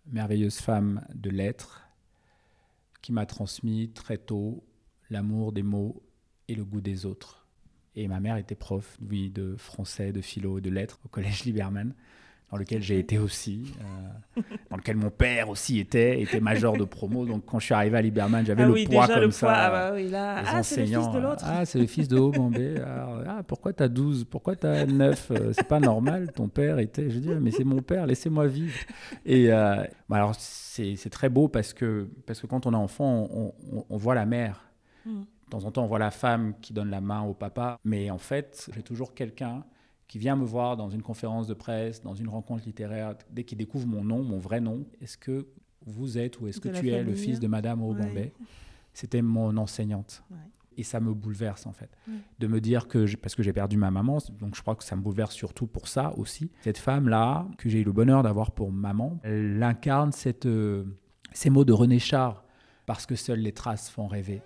merveilleuse 0.07 0.59
femme 0.59 1.05
de 1.15 1.31
lettres, 1.31 1.89
qui 3.03 3.13
m'a 3.13 3.27
transmis 3.27 3.91
très 3.91 4.19
tôt 4.19 4.65
l'amour 5.11 5.53
des 5.53 5.63
mots 5.63 6.03
et 6.49 6.55
le 6.55 6.65
goût 6.65 6.81
des 6.81 7.07
autres. 7.07 7.47
Et 7.95 8.09
ma 8.09 8.21
mère 8.21 8.37
était 8.37 8.55
prof, 8.55 8.97
de 9.01 9.57
français, 9.57 10.13
de 10.13 10.21
philo, 10.21 10.61
de 10.61 10.71
lettres 10.71 11.01
au 11.05 11.09
collège 11.09 11.45
Liberman, 11.45 11.95
dans 12.51 12.57
lequel 12.57 12.83
j'ai 12.83 12.99
été 12.99 13.19
aussi, 13.19 13.75
euh, 14.37 14.41
dans 14.71 14.77
lequel 14.79 14.97
mon 14.97 15.11
père 15.11 15.51
aussi 15.51 15.79
était, 15.81 16.21
était 16.23 16.41
major 16.41 16.77
de 16.79 16.85
promo. 16.85 17.27
Donc 17.27 17.45
quand 17.45 17.59
je 17.59 17.67
suis 17.67 17.75
arrivé 17.75 17.99
à 17.99 18.03
Liberman, 18.03 18.45
j'avais 18.47 18.63
ah 18.63 18.67
le 18.67 18.73
poids 18.73 18.85
déjà 19.07 19.15
comme 19.15 19.23
le 19.25 19.31
ça. 19.31 19.47
poids. 19.47 19.57
Ah 19.57 19.71
bah 19.71 19.91
oui, 19.95 20.09
là. 20.09 20.41
les 20.43 20.49
Ah, 20.51 20.63
c'est 20.63 20.81
le 20.81 20.87
fils 20.87 21.11
de 21.11 21.19
l'autre. 21.19 21.45
Ah, 21.47 21.67
c'est 21.67 21.79
le 21.79 21.87
fils 21.87 22.09
de 22.09 22.19
Haut-Bombay. 22.19 22.75
Ah, 23.27 23.43
pourquoi 23.47 23.73
t'as 23.75 23.89
12 23.89 24.25
Pourquoi 24.25 24.57
t'as 24.57 24.87
9 24.87 25.31
Euh, 25.31 25.53
C'est 25.53 25.69
pas 25.69 25.81
normal, 25.81 26.33
ton 26.33 26.49
père 26.49 26.79
était. 26.79 27.11
Je 27.11 27.19
dis, 27.19 27.29
mais 27.29 27.51
c'est 27.51 27.65
mon 27.65 27.83
père, 27.83 28.07
laissez-moi 28.07 28.47
vivre. 28.47 28.79
Et 29.27 29.53
euh, 29.53 29.85
bah 30.09 30.17
alors, 30.17 30.35
c'est 30.39 30.97
c'est 30.97 31.11
très 31.11 31.29
beau 31.29 31.49
parce 31.49 31.75
que, 31.75 32.09
parce 32.27 32.41
que 32.41 32.47
quand 32.47 32.67
on 32.67 32.73
est 32.73 32.77
enfant, 32.77 33.29
on, 33.31 33.53
on- 33.73 33.85
on 33.91 33.97
voit 33.99 34.15
la 34.15 34.25
mère. 34.27 34.63
Mm. 35.05 35.21
De 35.21 35.51
temps 35.51 35.65
en 35.65 35.71
temps, 35.71 35.85
on 35.85 35.87
voit 35.87 35.99
la 35.99 36.11
femme 36.11 36.55
qui 36.63 36.73
donne 36.73 36.91
la 36.91 37.01
main 37.01 37.23
au 37.23 37.35
papa. 37.35 37.79
Mais 37.85 38.11
en 38.11 38.19
fait, 38.19 38.71
j'ai 38.75 38.83
toujours 38.83 39.15
quelqu'un 39.15 39.65
qui 40.09 40.19
vient 40.19 40.37
me 40.37 40.45
voir 40.45 40.77
dans 40.77 40.89
une 40.89 41.03
conférence 41.03 41.47
de 41.47 41.55
presse, 41.55 42.03
dans 42.03 42.15
une 42.15 42.29
rencontre 42.29 42.65
littéraire, 42.65 43.15
dès 43.31 43.45
qu'il 43.45 43.59
découvre 43.59 43.87
mon 43.87 44.03
nom, 44.03 44.23
mon 44.23 44.39
vrai 44.39 44.61
nom. 44.61 44.87
Est-ce 45.01 45.19
que 45.19 45.47
vous 45.87 46.19
êtes 46.19 46.41
ou 46.41 46.49
est-ce 46.49 46.61
que 46.61 46.69
tu 46.69 46.89
es 46.89 47.03
le 47.03 47.15
fils 47.15 47.39
de 47.39 47.47
Madame 47.47 47.83
Haut-Bombay 47.83 48.33
C'était 48.95 49.23
mon 49.23 49.57
enseignante. 49.57 50.25
Ouais. 50.31 50.37
Et 50.79 50.85
ça 50.85 51.01
me 51.01 51.13
bouleverse 51.13 51.67
en 51.67 51.73
fait. 51.73 51.91
Ouais. 52.07 52.15
De 52.39 52.47
me 52.47 52.61
dire 52.61 52.89
que, 52.89 53.17
parce 53.17 53.35
que 53.35 53.43
j'ai 53.43 53.53
perdu 53.53 53.77
ma 53.77 53.91
maman, 53.91 54.19
donc 54.39 54.55
je 54.55 54.63
crois 54.63 54.77
que 54.77 54.85
ça 54.85 54.97
me 54.97 55.03
bouleverse 55.03 55.35
surtout 55.35 55.67
pour 55.67 55.89
ça 55.89 56.13
aussi. 56.17 56.51
Cette 56.63 56.79
femme-là, 56.79 57.47
que 57.59 57.69
j'ai 57.69 57.81
eu 57.81 57.85
le 57.85 57.93
bonheur 57.93 58.23
d'avoir 58.23 58.53
pour 58.53 58.73
maman, 58.73 59.19
elle 59.25 59.63
incarne 59.63 60.13
cette, 60.13 60.47
euh, 60.47 60.85
ces 61.33 61.51
mots 61.51 61.65
de 61.65 61.73
René 61.73 61.99
Char, 61.99 62.45
parce 62.87 63.07
que 63.07 63.17
seules 63.17 63.41
les 63.41 63.53
traces 63.53 63.91
font 63.91 64.07
rêver. 64.07 64.41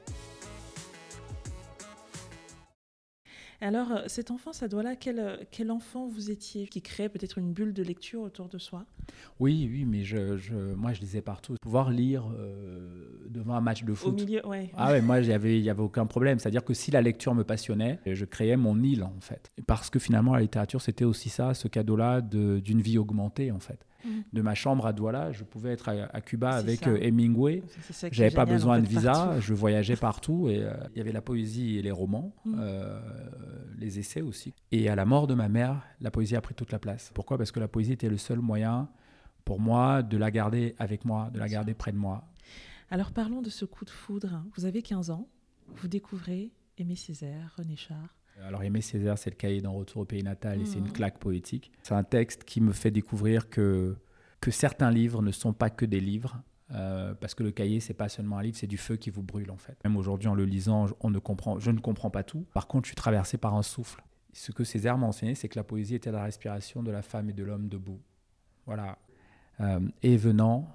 Alors, 3.63 3.93
euh, 3.93 4.03
cette 4.09 4.33
enfance 4.33 4.65
à 4.65 4.69
Douala, 4.69 4.97
quel, 4.97 5.21
euh, 5.21 5.37
quel 5.53 5.71
enfant 5.71 6.09
vous 6.09 6.33
étiez 6.33 6.67
qui 6.67 6.83
créait 6.83 7.09
peut-être 7.09 7.39
une 7.39 7.53
bulle 7.53 7.73
de 7.73 7.85
lecture 7.85 8.21
autour 8.23 8.49
de 8.49 8.59
soi? 8.59 8.85
Oui, 9.39 9.69
oui, 9.71 9.85
mais 9.85 10.03
je, 10.03 10.37
je- 10.37 10.75
moi 10.75 10.93
je 10.93 11.01
lisais 11.01 11.23
partout. 11.23 11.55
Pouvoir 11.63 11.91
lire 11.91 12.25
euh, 12.37 13.25
devant 13.29 13.55
un 13.55 13.61
match 13.61 13.85
de 13.85 13.93
Au 13.93 13.95
foot. 13.95 14.15
milieu, 14.21 14.45
ouais. 14.49 14.69
Ah 14.77 14.91
ouais, 14.91 15.01
moi, 15.01 15.21
il 15.21 15.29
n'y 15.29 15.33
avait, 15.71 15.71
aucun 15.81 16.07
problème. 16.07 16.41
C'est-à-dire 16.41 16.65
que 16.65 16.75
si 16.75 16.91
la 16.91 17.01
lecture 17.03 17.37
me 17.37 17.45
passionnait, 17.45 18.01
je 18.05 18.25
créais 18.25 18.57
mon 18.57 18.83
île, 18.83 19.05
en 19.05 19.21
fait. 19.21 19.53
Parce 19.69 19.91
que 19.91 20.01
finalement, 20.01 20.35
la 20.35 20.41
littérature, 20.41 20.83
c'était 20.83 21.05
aussi 21.05 21.29
ça, 21.29 21.55
ce 21.55 21.69
cadeau-là 21.69 22.21
de- 22.21 22.59
d'une 22.59 22.81
vie 22.81 22.99
augmentée, 22.99 23.53
en 23.53 23.61
fait. 23.61 23.87
De 24.33 24.43
ma 24.43 24.55
chambre 24.55 24.87
à 24.87 24.93
Douala, 24.93 25.33
je 25.33 25.45
pouvais 25.45 25.71
être 25.73 25.89
à, 25.89 25.93
à 26.13 26.21
Cuba 26.21 26.51
avec 26.53 26.87
euh, 26.87 26.99
Hemingway. 27.01 27.63
J'avais 28.11 28.31
pas 28.31 28.43
génial, 28.43 28.49
besoin 28.57 28.79
en 28.79 28.81
de 28.81 28.87
visa, 28.87 29.13
partout. 29.13 29.41
je 29.41 29.55
voyageais 29.55 29.97
partout 29.97 30.49
et 30.49 30.63
euh, 30.63 30.73
il 30.95 30.99
y 30.99 31.01
avait 31.01 31.13
la 31.13 31.23
poésie 31.23 31.79
et 31.79 31.83
les 31.83 31.91
romans, 31.93 32.35
Mhm. 32.45 32.57
euh, 32.59 33.01
les 33.79 33.99
essais 33.99 34.21
aussi. 34.23 34.55
Et 34.73 34.89
à 34.89 34.95
la 34.97 35.05
mort 35.05 35.27
de 35.27 35.35
ma 35.35 35.49
mère, 35.49 35.83
la 36.01 36.11
poésie 36.11 36.37
a 36.37 36.41
pris 36.41 36.55
toute 36.55 36.73
la 36.73 36.79
place. 36.79 37.11
Pourquoi? 37.15 37.39
Parce 37.39 37.53
que 37.53 37.61
la 37.61 37.69
poésie 37.69 37.93
était 37.93 38.09
le 38.09 38.19
seul 38.19 38.41
moyen 38.41 38.89
pour 39.45 39.61
moi 39.61 40.03
de 40.03 40.17
la 40.17 40.31
garder 40.31 40.75
avec 40.79 41.05
moi, 41.05 41.31
de 41.33 41.39
la 41.39 41.49
garder 41.49 41.75
près 41.75 41.93
de 41.93 41.97
moi. 41.99 42.25
Alors, 42.91 43.13
parlons 43.13 43.41
de 43.43 43.51
ce 43.51 43.65
coup 43.65 43.85
de 43.85 43.91
foudre. 43.91 44.43
Vous 44.57 44.65
avez 44.67 44.83
15 44.83 45.11
ans, 45.11 45.27
vous 45.77 45.89
découvrez 45.89 46.51
Aimé 46.79 46.95
Césaire, 46.97 47.55
René 47.57 47.77
Char. 47.77 48.17
Alors 48.47 48.63
Aimé 48.63 48.81
Césaire, 48.81 49.19
c'est 49.19 49.31
le 49.31 49.37
cahier 49.37 49.61
d'un 49.61 49.71
retour 49.71 50.03
au 50.03 50.05
pays 50.05 50.23
natal 50.23 50.61
et 50.61 50.65
c'est 50.65 50.79
une 50.79 50.87
Mhm. 50.87 50.93
claque 50.93 51.19
poétique. 51.19 51.71
C'est 51.83 51.95
un 51.95 52.03
texte 52.05 52.45
qui 52.45 52.61
me 52.61 52.73
fait 52.73 52.91
découvrir 52.91 53.49
que, 53.49 53.97
que 54.41 54.51
certains 54.51 54.91
livres 54.91 55.23
ne 55.23 55.31
sont 55.31 55.53
pas 55.53 55.71
que 55.71 55.85
des 55.87 56.01
livres. 56.01 56.43
euh, 56.75 57.13
parce 57.15 57.35
que 57.35 57.43
le 57.43 57.51
cahier, 57.51 57.81
c'est 57.81 57.93
pas 57.93 58.09
seulement 58.09 58.39
un 58.39 58.43
livre, 58.43 58.57
c'est 58.57 58.67
du 58.67 58.79
feu 58.79 58.97
qui 58.97 59.11
vous 59.11 59.23
brûle 59.23 59.51
en 59.51 59.59
fait. 59.59 59.77
Même 59.85 59.95
aujourd'hui, 59.99 60.29
en 60.29 60.35
le 60.35 60.47
lisant, 60.47 60.87
on 61.01 61.11
ne 61.11 61.19
comprend, 61.19 61.59
je 61.59 61.71
ne 61.71 61.79
comprends 61.79 62.09
pas 62.09 62.23
tout. 62.23 62.47
Par 62.55 62.67
contre, 62.67 62.87
je 62.87 62.89
suis 62.91 62.97
traversé 62.97 63.37
par 63.37 63.55
un 63.55 63.63
souffle. 63.63 64.03
Ce 64.33 64.53
que 64.53 64.65
Césaire 64.65 64.97
m'a 64.97 65.07
enseigné, 65.07 65.35
c'est 65.35 65.51
que 65.51 65.59
la 65.59 65.65
poésie 65.65 65.97
était 65.97 66.11
la 66.11 66.23
respiration 66.23 66.83
de 66.83 66.91
la 66.91 67.03
femme 67.03 67.29
et 67.29 67.35
de 67.35 67.45
l'homme 67.45 67.69
debout. 67.69 68.01
Voilà. 68.65 68.97
Euh, 69.61 69.81
et 70.03 70.17
venant, 70.17 70.67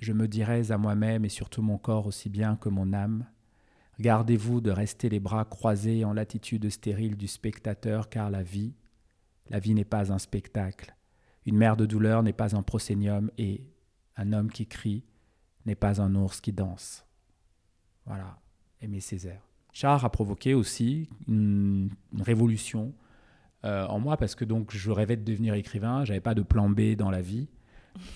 je 0.00 0.12
me 0.12 0.28
dirais 0.28 0.70
à 0.70 0.76
moi-même 0.76 1.24
et 1.24 1.30
surtout 1.30 1.62
mon 1.62 1.78
corps 1.78 2.06
aussi 2.06 2.28
bien 2.28 2.56
que 2.56 2.68
mon 2.68 2.92
âme, 2.92 3.24
Gardez-vous 4.00 4.60
de 4.60 4.70
rester 4.70 5.08
les 5.08 5.20
bras 5.20 5.44
croisés 5.44 6.04
en 6.04 6.12
l'attitude 6.12 6.68
stérile 6.70 7.16
du 7.16 7.28
spectateur, 7.28 8.08
car 8.08 8.30
la 8.30 8.42
vie, 8.42 8.74
la 9.50 9.58
vie 9.58 9.74
n'est 9.74 9.84
pas 9.84 10.12
un 10.12 10.18
spectacle. 10.18 10.94
Une 11.44 11.56
mère 11.56 11.76
de 11.76 11.86
douleur 11.86 12.22
n'est 12.22 12.32
pas 12.32 12.56
un 12.56 12.62
prosénium 12.62 13.30
et 13.36 13.64
un 14.16 14.32
homme 14.32 14.50
qui 14.50 14.66
crie 14.66 15.04
n'est 15.66 15.74
pas 15.74 16.00
un 16.00 16.14
ours 16.14 16.40
qui 16.40 16.52
danse. 16.52 17.06
Voilà, 18.06 18.38
Aimé 18.80 19.00
Césaire. 19.00 19.42
Char 19.72 20.04
a 20.04 20.10
provoqué 20.10 20.54
aussi 20.54 21.08
une, 21.28 21.90
révolution 22.18 22.92
euh, 23.64 23.86
en 23.86 24.00
moi 24.00 24.16
parce 24.16 24.34
que 24.34 24.44
donc 24.44 24.74
je 24.74 24.90
rêvais 24.90 25.16
de 25.16 25.24
devenir 25.24 25.54
écrivain, 25.54 26.04
j'avais 26.04 26.20
pas 26.20 26.34
de 26.34 26.42
plan 26.42 26.68
B 26.68 26.94
dans 26.96 27.10
la 27.10 27.22
vie 27.22 27.48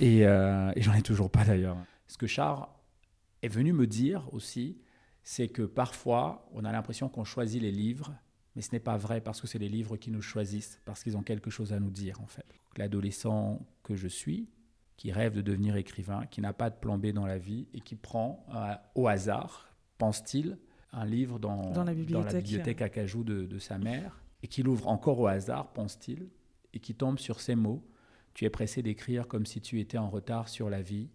et, 0.00 0.26
euh, 0.26 0.72
et 0.74 0.82
j'en 0.82 0.92
ai 0.94 1.02
toujours 1.02 1.30
pas 1.30 1.44
d'ailleurs. 1.44 1.76
Ce 2.08 2.18
que 2.18 2.26
Char 2.26 2.74
est 3.42 3.48
venu 3.48 3.72
me 3.72 3.86
dire 3.86 4.28
aussi, 4.32 4.76
c'est 5.28 5.48
que 5.48 5.62
parfois, 5.62 6.48
on 6.52 6.64
a 6.64 6.70
l'impression 6.70 7.08
qu'on 7.08 7.24
choisit 7.24 7.60
les 7.60 7.72
livres, 7.72 8.14
mais 8.54 8.62
ce 8.62 8.70
n'est 8.70 8.80
pas 8.80 8.96
vrai 8.96 9.20
parce 9.20 9.40
que 9.40 9.48
c'est 9.48 9.58
les 9.58 9.68
livres 9.68 9.96
qui 9.96 10.12
nous 10.12 10.22
choisissent, 10.22 10.80
parce 10.84 11.02
qu'ils 11.02 11.16
ont 11.16 11.24
quelque 11.24 11.50
chose 11.50 11.72
à 11.72 11.80
nous 11.80 11.90
dire 11.90 12.20
en 12.20 12.28
fait. 12.28 12.46
L'adolescent 12.76 13.60
que 13.82 13.96
je 13.96 14.06
suis, 14.06 14.48
qui 14.96 15.10
rêve 15.10 15.34
de 15.34 15.40
devenir 15.42 15.74
écrivain, 15.74 16.26
qui 16.26 16.40
n'a 16.40 16.52
pas 16.52 16.70
de 16.70 16.76
plan 16.76 16.96
B 16.96 17.06
dans 17.06 17.26
la 17.26 17.38
vie 17.38 17.66
et 17.74 17.80
qui 17.80 17.96
prend 17.96 18.46
euh, 18.54 18.76
au 18.94 19.08
hasard, 19.08 19.74
pense-t-il, 19.98 20.58
un 20.92 21.04
livre 21.04 21.40
dans, 21.40 21.72
Dans 21.72 21.82
la 21.82 21.92
bibliothèque. 21.92 22.44
bibliothèque 22.44 22.82
à 22.82 22.88
cajou 22.88 23.24
de, 23.24 23.46
de 23.46 23.58
sa 23.58 23.78
mère, 23.78 24.22
et 24.44 24.46
qui 24.46 24.62
l'ouvre 24.62 24.86
encore 24.86 25.18
au 25.18 25.26
hasard, 25.26 25.72
pense-t-il, 25.72 26.28
et 26.72 26.78
qui 26.78 26.94
tombe 26.94 27.18
sur 27.18 27.40
ces 27.40 27.56
mots. 27.56 27.84
Tu 28.32 28.44
es 28.44 28.50
pressé 28.50 28.80
d'écrire 28.80 29.26
comme 29.26 29.44
si 29.44 29.60
tu 29.60 29.80
étais 29.80 29.98
en 29.98 30.08
retard 30.08 30.48
sur 30.48 30.70
la 30.70 30.82
vie. 30.82 31.08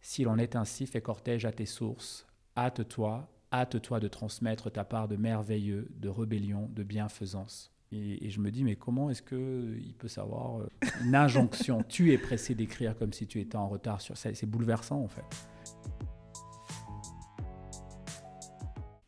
S'il 0.00 0.28
en 0.28 0.38
est 0.38 0.56
ainsi, 0.56 0.86
fais 0.86 1.02
cortège 1.02 1.44
à 1.44 1.52
tes 1.52 1.66
sources, 1.66 2.26
hâte-toi 2.56 3.28
hâte-toi 3.52 4.00
de 4.00 4.08
transmettre 4.08 4.70
ta 4.70 4.84
part 4.84 5.08
de 5.08 5.16
merveilleux, 5.16 5.88
de 5.96 6.08
rébellion, 6.08 6.68
de 6.74 6.82
bienfaisance. 6.82 7.72
Et, 7.92 8.26
et 8.26 8.30
je 8.30 8.40
me 8.40 8.50
dis, 8.50 8.62
mais 8.62 8.76
comment 8.76 9.10
est-ce 9.10 9.22
qu'il 9.22 9.94
peut 9.98 10.08
savoir 10.08 10.60
euh, 10.60 10.68
une 11.02 11.14
injonction? 11.14 11.82
Tu 11.88 12.12
es 12.12 12.18
pressé 12.18 12.54
d'écrire 12.54 12.96
comme 12.96 13.12
si 13.12 13.26
tu 13.26 13.40
étais 13.40 13.56
en 13.56 13.68
retard 13.68 14.00
sur 14.00 14.16
ça. 14.16 14.32
C'est 14.34 14.46
bouleversant 14.46 15.00
en 15.00 15.08
fait. 15.08 15.24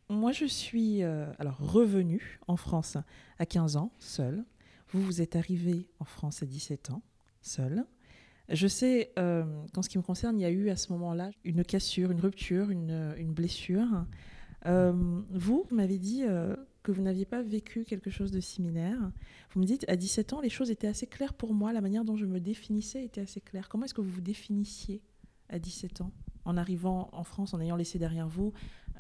Moi, 0.08 0.32
je 0.32 0.44
suis 0.44 1.02
euh, 1.02 1.32
alors 1.38 1.56
revenue 1.58 2.38
en 2.46 2.56
France 2.56 2.98
à 3.38 3.46
15 3.46 3.76
ans, 3.76 3.92
seule. 3.98 4.44
Vous, 4.90 5.00
vous 5.00 5.22
êtes 5.22 5.36
arrivé 5.36 5.88
en 6.00 6.04
France 6.04 6.42
à 6.42 6.46
17 6.46 6.90
ans, 6.90 7.02
seule. 7.40 7.86
Je 8.48 8.66
sais 8.66 9.12
euh, 9.18 9.44
qu'en 9.72 9.80
ce 9.80 9.88
qui 9.88 9.96
me 9.96 10.02
concerne, 10.02 10.38
il 10.38 10.42
y 10.42 10.44
a 10.46 10.50
eu 10.50 10.68
à 10.68 10.76
ce 10.76 10.92
moment-là 10.92 11.30
une 11.44 11.64
cassure, 11.64 12.10
une 12.10 12.20
rupture, 12.20 12.70
une, 12.70 13.14
une 13.16 13.32
blessure. 13.32 14.04
Euh, 14.66 15.22
vous, 15.30 15.66
m'avez 15.70 15.98
dit 15.98 16.24
euh, 16.24 16.54
que 16.82 16.92
vous 16.92 17.02
n'aviez 17.02 17.24
pas 17.24 17.42
vécu 17.42 17.84
quelque 17.84 18.10
chose 18.10 18.30
de 18.30 18.40
similaire. 18.40 19.12
Vous 19.50 19.60
me 19.60 19.66
dites, 19.66 19.84
à 19.88 19.96
17 19.96 20.32
ans, 20.32 20.40
les 20.40 20.50
choses 20.50 20.70
étaient 20.70 20.86
assez 20.86 21.06
claires 21.06 21.34
pour 21.34 21.54
moi, 21.54 21.72
la 21.72 21.80
manière 21.80 22.04
dont 22.04 22.16
je 22.16 22.26
me 22.26 22.40
définissais 22.40 23.04
était 23.04 23.20
assez 23.20 23.40
claire. 23.40 23.68
Comment 23.68 23.84
est-ce 23.84 23.94
que 23.94 24.00
vous 24.00 24.10
vous 24.10 24.20
définissiez 24.20 25.02
à 25.48 25.58
17 25.58 26.02
ans? 26.02 26.12
En 26.44 26.56
arrivant 26.56 27.08
en 27.12 27.24
France, 27.24 27.54
en 27.54 27.60
ayant 27.60 27.76
laissé 27.76 27.98
derrière 27.98 28.28
vous 28.28 28.52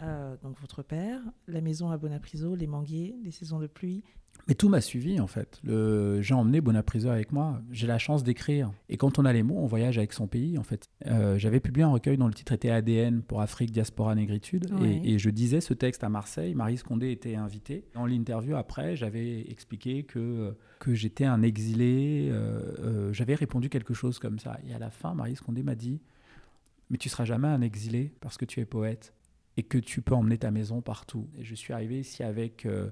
euh, 0.02 0.36
donc 0.42 0.58
votre 0.60 0.82
père, 0.82 1.20
la 1.48 1.60
maison 1.60 1.90
à 1.90 1.98
Bonapriso, 1.98 2.54
les 2.54 2.66
manguiers, 2.66 3.14
les 3.22 3.30
saisons 3.30 3.60
de 3.60 3.66
pluie. 3.66 4.02
Mais 4.48 4.54
tout 4.54 4.70
m'a 4.70 4.80
suivi 4.80 5.20
en 5.20 5.26
fait. 5.26 5.60
Le... 5.62 6.22
J'ai 6.22 6.32
emmené 6.32 6.62
Bonapriso 6.62 7.10
avec 7.10 7.30
moi. 7.30 7.60
J'ai 7.70 7.86
la 7.86 7.98
chance 7.98 8.24
d'écrire. 8.24 8.72
Et 8.88 8.96
quand 8.96 9.18
on 9.18 9.26
a 9.26 9.32
les 9.32 9.42
mots, 9.42 9.58
on 9.58 9.66
voyage 9.66 9.98
avec 9.98 10.14
son 10.14 10.26
pays 10.26 10.56
en 10.56 10.62
fait. 10.62 10.88
Euh, 11.06 11.36
J'avais 11.38 11.60
publié 11.60 11.84
un 11.84 11.90
recueil 11.90 12.16
dont 12.16 12.26
le 12.26 12.32
titre 12.32 12.52
était 12.52 12.70
ADN 12.70 13.22
pour 13.22 13.42
Afrique, 13.42 13.70
Diaspora, 13.70 14.14
Négritude. 14.14 14.72
Ouais. 14.72 15.00
Et, 15.04 15.12
et 15.12 15.18
je 15.18 15.28
disais 15.28 15.60
ce 15.60 15.74
texte 15.74 16.02
à 16.02 16.08
Marseille. 16.08 16.54
Marie 16.54 16.78
Scondé 16.78 17.12
était 17.12 17.36
invitée. 17.36 17.84
Dans 17.94 18.06
l'interview 18.06 18.56
après, 18.56 18.96
j'avais 18.96 19.42
expliqué 19.50 20.04
que, 20.04 20.56
que 20.80 20.94
j'étais 20.94 21.26
un 21.26 21.42
exilé. 21.42 22.30
euh, 22.32 22.72
euh, 22.80 23.12
j'avais 23.12 23.34
répondu 23.34 23.68
quelque 23.68 23.92
chose 23.94 24.18
comme 24.18 24.38
ça. 24.38 24.58
Et 24.66 24.72
à 24.72 24.78
la 24.78 24.90
fin, 24.90 25.14
Marie 25.14 25.36
Scondé 25.36 25.62
m'a 25.62 25.74
dit 25.74 26.00
Mais 26.92 26.98
tu 26.98 27.08
seras 27.08 27.24
jamais 27.24 27.48
un 27.48 27.62
exilé 27.62 28.14
parce 28.20 28.36
que 28.36 28.44
tu 28.44 28.60
es 28.60 28.64
poète 28.64 29.14
et 29.56 29.64
que 29.64 29.78
tu 29.78 30.02
peux 30.02 30.14
emmener 30.14 30.38
ta 30.38 30.52
maison 30.52 30.80
partout. 30.82 31.28
Et 31.36 31.42
je 31.42 31.54
suis 31.54 31.72
arrivé 31.72 31.98
ici 31.98 32.22
avec 32.22 32.66
euh, 32.66 32.90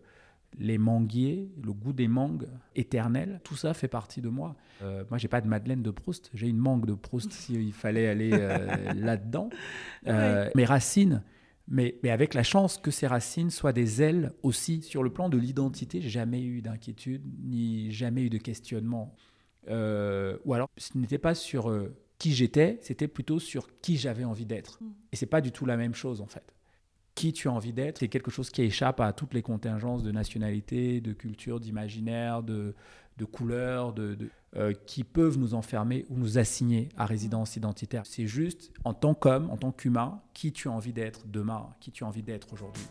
les 0.58 0.78
manguiers, 0.78 1.50
le 1.62 1.72
goût 1.72 1.92
des 1.92 2.08
mangues 2.08 2.46
éternel. 2.74 3.40
Tout 3.44 3.56
ça 3.56 3.74
fait 3.74 3.88
partie 3.88 4.20
de 4.20 4.28
moi. 4.28 4.56
Euh, 4.82 5.04
moi, 5.10 5.18
j'ai 5.18 5.28
pas 5.28 5.40
de 5.40 5.48
Madeleine 5.48 5.82
de 5.82 5.90
Proust, 5.90 6.30
j'ai 6.34 6.48
une 6.48 6.58
mangue 6.58 6.86
de 6.86 6.94
Proust 6.94 7.32
s'il 7.32 7.72
fallait 7.72 8.08
aller 8.08 8.30
euh, 8.32 8.92
là-dedans. 8.94 9.50
Euh, 10.06 10.50
Mes 10.54 10.64
racines, 10.64 11.22
mais, 11.68 11.96
mais 12.02 12.10
avec 12.10 12.34
la 12.34 12.42
chance 12.42 12.78
que 12.78 12.90
ces 12.90 13.06
racines 13.06 13.50
soient 13.50 13.72
des 13.72 14.02
ailes 14.02 14.32
aussi. 14.42 14.82
Sur 14.82 15.02
le 15.02 15.10
plan 15.10 15.28
de 15.28 15.38
l'identité, 15.38 16.00
j'ai 16.00 16.10
jamais 16.10 16.42
eu 16.42 16.62
d'inquiétude, 16.62 17.22
ni 17.44 17.92
jamais 17.92 18.22
eu 18.22 18.30
de 18.30 18.38
questionnement. 18.38 19.14
Ou 19.68 20.54
alors, 20.54 20.68
ce 20.76 20.98
n'était 20.98 21.18
pas 21.18 21.34
sur 21.34 21.70
qui 22.20 22.34
j'étais, 22.34 22.78
c'était 22.82 23.08
plutôt 23.08 23.40
sur 23.40 23.80
qui 23.80 23.96
j'avais 23.96 24.24
envie 24.24 24.44
d'être. 24.44 24.78
Mm. 24.80 24.92
Et 25.10 25.16
c'est 25.16 25.26
pas 25.26 25.40
du 25.40 25.50
tout 25.50 25.66
la 25.66 25.76
même 25.76 25.94
chose 25.94 26.20
en 26.20 26.26
fait. 26.26 26.54
Qui 27.16 27.32
tu 27.32 27.48
as 27.48 27.52
envie 27.52 27.72
d'être, 27.72 27.98
c'est 27.98 28.08
quelque 28.08 28.30
chose 28.30 28.50
qui 28.50 28.62
échappe 28.62 29.00
à 29.00 29.12
toutes 29.12 29.34
les 29.34 29.42
contingences 29.42 30.02
de 30.02 30.12
nationalité, 30.12 31.00
de 31.00 31.12
culture, 31.12 31.58
d'imaginaire, 31.58 32.42
de, 32.42 32.74
de 33.16 33.24
couleurs, 33.24 33.92
de, 33.94 34.14
de- 34.14 34.30
euh, 34.56 34.74
qui 34.86 35.02
peuvent 35.02 35.38
nous 35.38 35.54
enfermer 35.54 36.04
ou 36.10 36.16
nous 36.16 36.38
assigner 36.38 36.90
à 36.96 37.06
résidence 37.06 37.56
identitaire. 37.56 38.04
C'est 38.04 38.26
juste 38.26 38.70
en 38.84 38.92
tant 38.94 39.14
qu'homme, 39.14 39.50
en 39.50 39.56
tant 39.56 39.72
qu'humain, 39.72 40.20
qui 40.34 40.52
tu 40.52 40.68
as 40.68 40.72
envie 40.72 40.92
d'être 40.92 41.26
demain, 41.26 41.70
qui 41.80 41.90
tu 41.90 42.04
as 42.04 42.06
envie 42.06 42.22
d'être 42.22 42.52
aujourd'hui. 42.52 42.84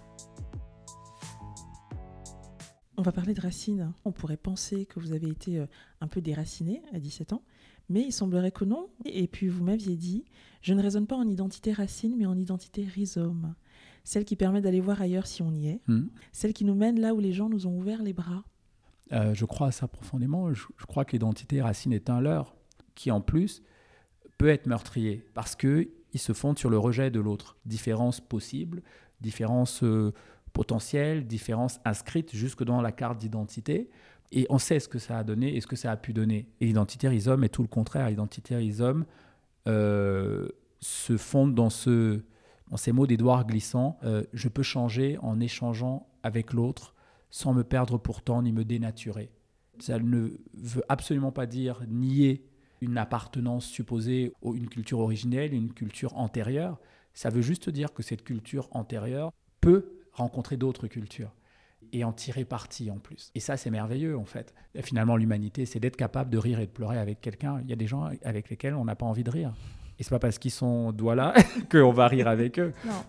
On 2.98 3.02
va 3.02 3.12
parler 3.14 3.34
de 3.34 3.42
racines. 3.42 3.94
On 4.04 4.12
pourrait 4.12 4.38
penser 4.38 4.86
que 4.86 5.00
vous 5.00 5.14
avez 5.14 5.30
été 5.30 5.60
euh, 5.60 5.68
un 6.02 6.08
peu 6.08 6.20
déraciné 6.20 6.82
à 6.94 7.00
17 7.00 7.32
ans, 7.32 7.44
mais 7.89 8.01
il 8.01 8.12
semblerait 8.12 8.51
que 8.51 8.65
non. 8.65 8.89
Et 9.05 9.27
puis 9.27 9.48
vous 9.48 9.63
m'aviez 9.63 9.96
dit, 9.96 10.25
je 10.62 10.74
ne 10.74 10.81
raisonne 10.81 11.08
pas 11.08 11.15
en 11.15 11.27
identité 11.27 11.74
racine, 11.74 12.15
mais 12.17 12.25
en 12.25 12.38
identité 12.38 12.84
rhizome. 12.84 13.55
Celle 14.03 14.25
qui 14.25 14.36
permet 14.36 14.62
d'aller 14.62 14.79
voir 14.79 15.01
ailleurs 15.01 15.27
si 15.27 15.41
on 15.41 15.53
y 15.53 15.67
est. 15.67 15.81
Hmm. 15.88 16.08
Celle 16.31 16.53
qui 16.53 16.65
nous 16.65 16.75
mène 16.75 17.00
là 17.00 17.13
où 17.13 17.19
les 17.19 17.34
gens 17.34 17.50
nous 17.50 17.67
ont 17.67 17.77
ouvert 17.77 18.01
les 18.01 18.13
bras. 18.13 18.43
Euh, 19.12 19.34
je 19.34 19.46
crois 19.46 19.67
à 19.67 19.72
ça 19.72 19.88
profondément. 19.88 20.53
Je, 20.53 20.65
je 20.77 20.86
crois 20.86 21.05
que 21.05 21.13
l'identité 21.13 21.62
racine 21.62 21.93
est 21.93 22.10
un 22.10 22.22
leurre 22.22 22.55
qui, 22.96 23.12
en 23.12 23.22
plus, 23.22 23.62
peut 24.38 24.50
être 24.50 24.67
meurtrier 24.67 25.25
parce 25.34 25.55
que 25.55 25.89
il 26.13 26.19
se 26.19 26.34
fonde 26.34 26.58
sur 26.58 26.69
le 26.69 26.77
rejet 26.77 27.12
de 27.12 27.19
l'autre. 27.19 27.58
Différence 27.65 28.19
possible, 28.19 28.81
différence 29.22 29.84
euh, 29.84 30.12
potentielle, 30.53 31.27
différence 31.27 31.79
inscrite 31.86 32.36
jusque 32.36 32.63
dans 32.63 32.81
la 32.81 32.91
carte 32.91 33.19
d'identité. 33.19 33.89
Et 34.32 34.46
on 34.50 34.60
sait 34.60 34.80
ce 34.80 34.88
que 34.88 35.00
ça 35.00 35.18
a 35.18 35.24
donné 35.24 35.56
et 35.56 35.62
ce 35.62 35.68
que 35.68 35.76
ça 35.76 35.92
a 35.92 35.98
pu 35.98 36.14
donner. 36.14 36.48
Et 36.62 36.66
l'identité 36.66 37.08
rhizome 37.08 37.44
est 37.44 37.50
tout 37.50 37.64
le 37.64 37.68
contraire. 37.68 38.10
L'identité 38.10 38.56
rhizome 38.56 39.06
euh, 39.68 40.48
se 40.80 41.18
fonde 41.18 41.56
dans, 41.56 41.70
ce, 41.70 42.22
ces 42.76 42.92
mots 42.92 43.08
d'Édouard 43.08 43.48
Glissant. 43.48 43.98
euh, 44.04 44.24
je 44.34 44.48
peux 44.48 44.64
changer 44.64 45.18
en 45.22 45.40
échangeant 45.40 46.08
avec 46.24 46.54
l'autre 46.54 46.94
sans 47.32 47.54
me 47.54 47.64
perdre 47.64 47.98
pourtant 47.98 48.42
ni 48.42 48.52
me 48.52 48.64
dénaturer. 48.66 49.32
Ça 49.80 49.98
ne 50.00 50.30
veut 50.54 50.84
absolument 50.90 51.32
pas 51.32 51.46
dire 51.46 51.82
nier 51.88 52.46
une 52.82 52.98
appartenance 52.98 53.66
supposée 53.66 54.34
à 54.44 54.50
une 54.54 54.70
culture 54.70 55.00
originelle, 55.00 55.54
une 55.54 55.74
culture 55.74 56.18
antérieure. 56.18 56.80
Ça 57.14 57.30
veut 57.30 57.42
juste 57.42 57.70
dire 57.70 57.94
que 57.94 58.04
cette 58.04 58.24
culture 58.24 58.68
antérieure 58.72 59.32
peut 59.62 60.00
rencontrer 60.12 60.58
d'autres 60.58 60.88
cultures 60.88 61.34
et 61.92 62.04
en 62.04 62.12
tirer 62.12 62.46
parti 62.46 62.92
en 62.92 62.98
plus. 62.98 63.32
Et 63.36 63.40
ça, 63.40 63.58
c'est 63.58 63.70
merveilleux 63.70 64.18
en 64.18 64.26
fait. 64.26 64.54
Finalement, 64.82 65.18
l'humanité, 65.18 65.66
c'est 65.66 65.80
d'être 65.80 65.96
capable 65.96 66.30
de 66.30 66.38
rire 66.38 66.60
et 66.60 66.66
de 66.66 66.72
pleurer 66.72 66.98
avec 66.98 67.22
quelqu'un. 67.22 67.60
Il 67.64 67.70
y 67.70 67.74
a 67.74 67.76
des 67.76 67.88
gens 67.88 68.10
avec 68.24 68.50
lesquels 68.50 68.76
on 68.76 68.86
n'a 68.86 68.96
pas 68.96 69.06
envie 69.06 69.24
de 69.24 69.32
rire. 69.32 69.54
Et 69.98 70.04
c'est 70.04 70.12
pas 70.12 70.20
parce 70.20 70.40
qu'ils 70.40 70.52
sont 70.52 70.92
doigts 70.92 71.16
là 71.16 71.34
qu'on 71.72 71.92
va 71.92 72.08
rire 72.08 72.28
avec 72.28 72.60
eux. 72.60 72.74
Non. 72.86 73.04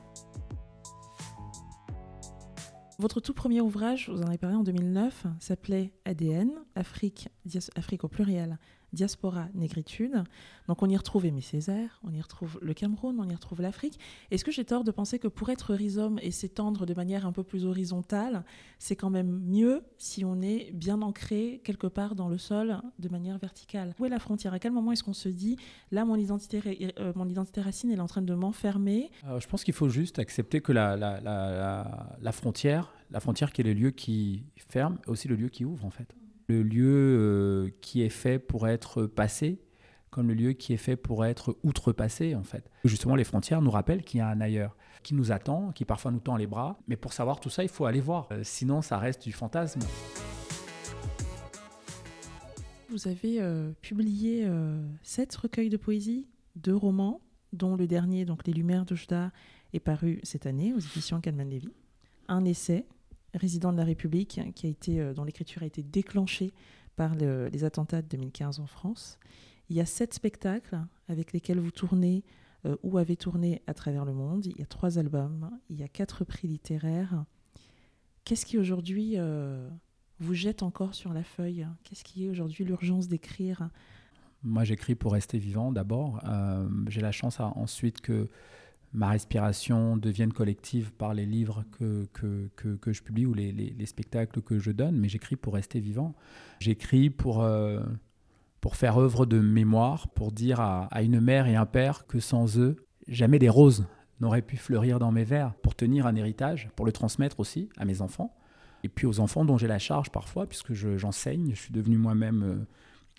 Votre 2.99 3.21
tout 3.21 3.33
premier 3.33 3.63
ouvrage, 3.63 4.11
vous 4.11 4.21
en 4.21 4.27
avez 4.27 4.37
parlé 4.37 4.57
en 4.57 4.63
2009, 4.63 5.25
s'appelait 5.39 5.95
ADN, 6.05 6.51
Afrique, 6.75 7.31
Afrique 7.75 8.05
au 8.05 8.09
pluriel, 8.09 8.59
diaspora, 8.93 9.49
négritude. 9.55 10.23
Donc 10.69 10.83
on 10.83 10.89
y 10.89 10.97
retrouve 10.97 11.27
Aimé 11.27 11.41
Césaire, 11.41 12.01
on 12.05 12.13
y 12.13 12.21
retrouve 12.21 12.59
le 12.63 12.75
Cameroun, 12.75 13.17
on 13.21 13.29
y 13.29 13.35
retrouve 13.35 13.61
l'Afrique. 13.61 13.99
Est-ce 14.31 14.45
que 14.45 14.53
j'ai 14.53 14.65
tort 14.65 14.85
de 14.85 14.91
penser 14.91 15.19
que 15.19 15.29
pour 15.29 15.49
être 15.51 15.75
rhizome 15.75 16.19
et 16.23 16.31
s'étendre 16.31 16.87
de 16.87 16.95
manière 16.95 17.27
un 17.27 17.33
peu 17.33 17.43
plus 17.43 17.65
horizontale, 17.67 18.45
c'est 18.79 18.97
quand 18.97 19.11
même 19.11 19.41
mieux 19.47 19.83
si 19.99 20.25
on 20.25 20.41
est 20.43 20.71
bien 20.73 21.03
ancré 21.03 21.61
quelque 21.65 21.87
part 21.87 22.15
dans 22.15 22.29
le 22.29 22.39
sol 22.39 22.81
de 22.99 23.09
manière 23.09 23.39
verticale? 23.39 23.95
Où 23.99 24.07
est 24.07 24.09
la 24.11 24.19
frontière? 24.19 24.53
À 24.53 24.59
quel 24.59 24.73
moment 24.73 24.93
est-ce 24.93 25.03
qu'on 25.05 25.13
se 25.13 25.29
dit, 25.29 25.57
là 25.91 26.05
mon 26.05 26.17
identité, 26.17 26.61
euh, 26.99 27.13
identité 27.29 27.61
racine 27.61 27.91
est 27.91 28.01
en 28.01 28.07
train 28.07 28.23
de 28.23 28.35
m'enfermer? 28.35 29.11
Euh, 29.27 29.41
je 29.41 29.47
pense 29.49 29.65
qu'il 29.65 29.75
faut 29.75 29.89
juste 29.89 30.19
accepter 30.19 30.61
que 30.61 30.73
la- 30.73 30.97
la 30.97 32.33
frontière, 32.33 32.93
la 33.11 33.21
frontière 33.21 33.53
qui 33.53 33.61
est 33.61 33.65
le 33.65 33.73
lieu 33.73 33.91
qui 33.91 34.45
ferme, 34.69 34.99
est 35.07 35.11
aussi 35.11 35.29
le 35.29 35.37
lieu 35.37 35.49
qui 35.49 35.65
ouvre 35.65 35.85
en 35.85 35.91
fait. 35.91 36.15
Le 36.51 36.65
lieu 36.65 37.17
euh, 37.17 37.71
qui 37.81 38.03
est 38.03 38.09
fait 38.09 38.41
pour 38.41 38.67
être 38.67 39.07
passé, 39.07 39.61
comme 40.11 40.27
le 40.27 40.35
lieu 40.35 40.53
qui 40.53 40.73
est 40.73 40.79
fait 40.79 40.97
pour 40.97 41.25
être 41.25 41.57
outrepassé 41.63 42.35
en 42.35 42.43
fait. 42.43 42.69
Justement, 42.85 43.15
les 43.15 43.23
frontières 43.23 43.63
nous 43.63 43.71
rappellent 43.71 44.03
qu'il 44.03 44.19
y 44.19 44.21
a 44.21 44.27
un 44.27 44.41
ailleurs 44.41 44.77
qui 45.05 45.15
nous 45.15 45.31
attend, 45.31 45.71
qui 45.71 45.85
parfois 45.85 46.11
nous 46.11 46.19
tend 46.19 46.37
les 46.37 46.49
bras. 46.49 46.77
Mais 46.89 46.97
pour 46.97 47.13
savoir 47.13 47.39
tout 47.39 47.51
ça, 47.51 47.63
il 47.63 47.69
faut 47.69 47.85
aller 47.85 48.01
voir. 48.01 48.27
Euh, 48.33 48.41
sinon, 48.43 48.83
ça 48.83 48.99
reste 48.99 49.23
du 49.23 49.31
fantasme. 49.31 49.79
Vous 52.89 53.07
avez 53.07 53.41
euh, 53.41 53.71
publié 53.81 54.49
sept 55.05 55.33
recueils 55.37 55.69
de 55.69 55.77
poésie, 55.77 56.27
deux 56.57 56.75
romans, 56.75 57.21
dont 57.53 57.77
le 57.77 57.87
dernier, 57.87 58.25
donc 58.25 58.45
Les 58.45 58.53
Lumières 58.53 58.85
d'Ojda, 58.85 59.31
est 59.73 59.79
paru 59.79 60.19
cette 60.25 60.47
année 60.47 60.75
aux 60.75 60.81
éditions 60.81 61.21
Calman 61.21 61.45
Levy. 61.45 61.71
Un 62.27 62.45
essai, 62.45 62.87
Résident 63.35 63.73
de 63.73 63.77
la 63.79 63.85
République, 63.85 64.41
qui 64.55 64.67
a 64.67 64.71
été, 64.71 65.01
euh, 65.01 65.15
dont 65.15 65.25
l'écriture 65.25 65.63
a 65.63 65.67
été 65.67 65.83
déclenchée 65.83 66.53
par 66.97 67.15
le- 67.15 67.49
les 67.49 67.65
attentats 67.65 68.03
de 68.03 68.09
2015 68.09 68.61
en 68.61 68.67
France. 68.67 69.19
Il 69.69 69.77
y 69.77 69.81
a 69.81 69.87
sept 69.87 70.13
spectacles 70.15 70.81
avec 71.09 71.33
lesquels 71.33 71.61
vous 71.61 71.71
tournez 71.71 72.25
euh, 72.67 72.77
ou 72.83 72.99
avez 72.99 73.17
tourné 73.17 73.63
à 73.67 73.73
travers 73.73 74.05
le 74.05 74.13
monde. 74.13 74.45
Il 74.45 74.59
y 74.59 74.63
a 74.63 74.67
trois 74.67 74.99
albums, 74.99 75.51
il 75.71 75.77
y 75.81 75.83
a 75.83 75.89
quatre 75.89 76.25
prix 76.25 76.47
littéraires. 76.49 77.25
Qu'est-ce 78.25 78.45
qui 78.45 78.59
aujourd'hui 78.59 79.15
euh, 79.17 79.67
vous 80.19 80.35
jette 80.35 80.63
encore 80.63 80.95
sur 80.95 81.13
la 81.15 81.23
feuille? 81.23 81.67
Qu'est-ce 81.85 82.05
qui 82.05 82.27
est 82.27 82.29
aujourd'hui 82.29 82.65
l'urgence 82.65 83.09
d'écrire? 83.09 83.71
Moi, 84.43 84.65
j'écris 84.65 84.95
pour 84.95 85.13
rester 85.13 85.39
vivant 85.39 85.73
d'abord. 85.73 86.21
J'ai 86.89 87.01
la 87.01 87.13
chance 87.13 87.41
à- 87.41 87.47
ensuite 87.57 88.01
que 88.03 88.29
ma 88.93 89.11
respiration 89.11 89.97
devienne 89.97 90.33
collective 90.33 90.93
par 90.93 91.15
les 91.15 91.27
livres 91.27 91.65
que, 91.79 92.07
que, 92.13 92.77
que, 92.77 92.93
je 92.93 93.03
publie 93.03 93.27
ou 93.27 93.35
les, 93.35 93.53
les, 93.53 93.71
les 93.71 93.87
spectacles 93.87 94.43
que 94.43 94.59
je 94.59 94.73
donne, 94.73 94.97
mais 94.97 95.09
j'écris 95.09 95.37
pour 95.37 95.55
rester 95.55 95.81
vivant. 95.81 96.15
J'écris 96.59 97.09
pour, 97.09 97.43
euh, 97.43 97.81
pour 98.61 98.77
faire 98.77 98.99
œuvre 98.99 99.27
de 99.27 99.39
mémoire, 99.39 100.09
pour 100.09 100.33
dire 100.33 100.61
à, 100.61 100.87
à 100.87 101.03
une 101.03 101.21
mère 101.21 101.47
et 101.47 101.55
un 101.55 101.67
père 101.67 102.07
que 102.07 102.19
sans 102.19 102.59
eux, 102.59 102.85
jamais 103.07 103.39
des 103.39 103.49
roses 103.49 103.87
n'aurait 104.21 104.43
pu 104.43 104.57
fleurir 104.57 104.99
dans 104.99 105.13
mes 105.13 105.25
vers 105.25 105.55
pour 105.55 105.75
tenir 105.75 106.07
un 106.07 106.15
héritage, 106.15 106.69
pour 106.77 106.85
le 106.85 106.93
transmettre 106.93 107.41
aussi 107.41 107.69
à 107.77 107.85
mes 107.85 108.03
enfants, 108.03 108.35
et 108.83 108.89
puis 108.89 109.07
aux 109.07 109.21
enfants 109.21 109.45
dont 109.45 109.57
j'ai 109.57 109.69
la 109.69 109.79
charge 109.79 110.11
parfois, 110.11 110.47
puisque 110.47 110.73
j'enseigne, 110.73 111.51
je, 111.55 111.61
suis 111.61 111.73
devenu 111.73 111.97
moi-même 111.97 112.43
euh, 112.43 112.67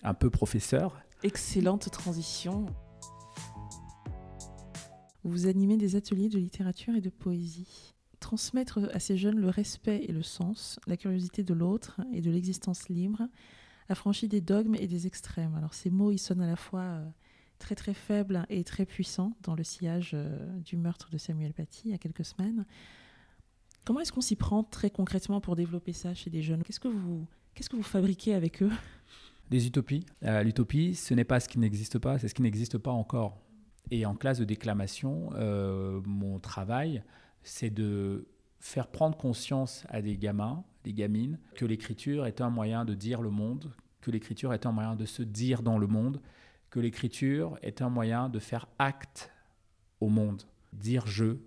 un 0.03 0.13
peu 0.13 0.29
professeur. 0.29 0.99
Excellente 1.23 1.89
transition. 1.91 2.65
Vous 5.23 5.47
animez 5.47 5.77
des 5.77 5.95
ateliers 5.95 6.29
de 6.29 6.39
littérature 6.39 6.95
et 6.95 7.01
de 7.01 7.09
poésie. 7.09 7.93
Transmettre 8.19 8.79
à 8.93 8.99
ces 8.99 9.17
jeunes 9.17 9.39
le 9.39 9.49
respect 9.49 10.05
et 10.07 10.11
le 10.11 10.23
sens, 10.23 10.79
la 10.87 10.97
curiosité 10.97 11.43
de 11.43 11.53
l'autre 11.53 12.01
et 12.13 12.21
de 12.21 12.31
l'existence 12.31 12.89
libre, 12.89 13.27
affranchie 13.89 14.27
des 14.27 14.41
dogmes 14.41 14.75
et 14.75 14.87
des 14.87 15.07
extrêmes. 15.07 15.55
Alors 15.55 15.73
ces 15.73 15.89
mots, 15.89 16.11
ils 16.11 16.19
sonnent 16.19 16.41
à 16.41 16.47
la 16.47 16.55
fois 16.55 16.81
euh, 16.81 17.09
très 17.59 17.75
très 17.75 17.93
faibles 17.93 18.45
et 18.49 18.63
très 18.63 18.85
puissants 18.85 19.33
dans 19.43 19.55
le 19.55 19.63
sillage 19.63 20.11
euh, 20.13 20.59
du 20.59 20.77
meurtre 20.77 21.09
de 21.11 21.17
Samuel 21.17 21.53
Paty 21.53 21.81
il 21.85 21.91
y 21.91 21.93
a 21.93 21.97
quelques 21.97 22.25
semaines. 22.25 22.65
Comment 23.85 23.99
est-ce 23.99 24.11
qu'on 24.11 24.21
s'y 24.21 24.35
prend 24.35 24.63
très 24.63 24.89
concrètement 24.89 25.41
pour 25.41 25.55
développer 25.55 25.93
ça 25.93 26.13
chez 26.13 26.29
des 26.29 26.41
jeunes? 26.41 26.63
Qu'est-ce 26.63 26.79
que 26.79 26.87
vous 26.87 27.83
fabriquez 27.83 28.33
avec 28.33 28.61
eux? 28.61 28.71
Des 29.49 29.67
utopies. 29.67 30.05
Euh, 30.23 30.43
l'utopie, 30.43 30.95
ce 30.95 31.13
n'est 31.13 31.25
pas 31.25 31.39
ce 31.39 31.49
qui 31.49 31.59
n'existe 31.59 31.99
pas, 31.99 32.19
c'est 32.19 32.27
ce 32.27 32.35
qui 32.35 32.41
n'existe 32.41 32.77
pas 32.77 32.91
encore. 32.91 33.41
Et 33.89 34.05
en 34.05 34.15
classe 34.15 34.39
de 34.39 34.45
déclamation, 34.45 35.29
euh, 35.33 36.01
mon 36.05 36.39
travail, 36.39 37.03
c'est 37.43 37.69
de 37.69 38.27
faire 38.59 38.87
prendre 38.87 39.17
conscience 39.17 39.85
à 39.89 40.01
des 40.01 40.17
gamins, 40.17 40.63
des 40.83 40.93
gamines, 40.93 41.39
que 41.55 41.65
l'écriture 41.65 42.25
est 42.25 42.41
un 42.41 42.49
moyen 42.49 42.85
de 42.85 42.93
dire 42.93 43.21
le 43.21 43.31
monde, 43.31 43.73
que 44.01 44.11
l'écriture 44.11 44.53
est 44.53 44.65
un 44.65 44.71
moyen 44.71 44.95
de 44.95 45.05
se 45.05 45.23
dire 45.23 45.63
dans 45.63 45.77
le 45.77 45.87
monde, 45.87 46.21
que 46.69 46.79
l'écriture 46.79 47.57
est 47.61 47.81
un 47.81 47.89
moyen 47.89 48.29
de 48.29 48.39
faire 48.39 48.67
acte 48.79 49.31
au 49.99 50.09
monde, 50.09 50.43
dire 50.73 51.05
je, 51.07 51.37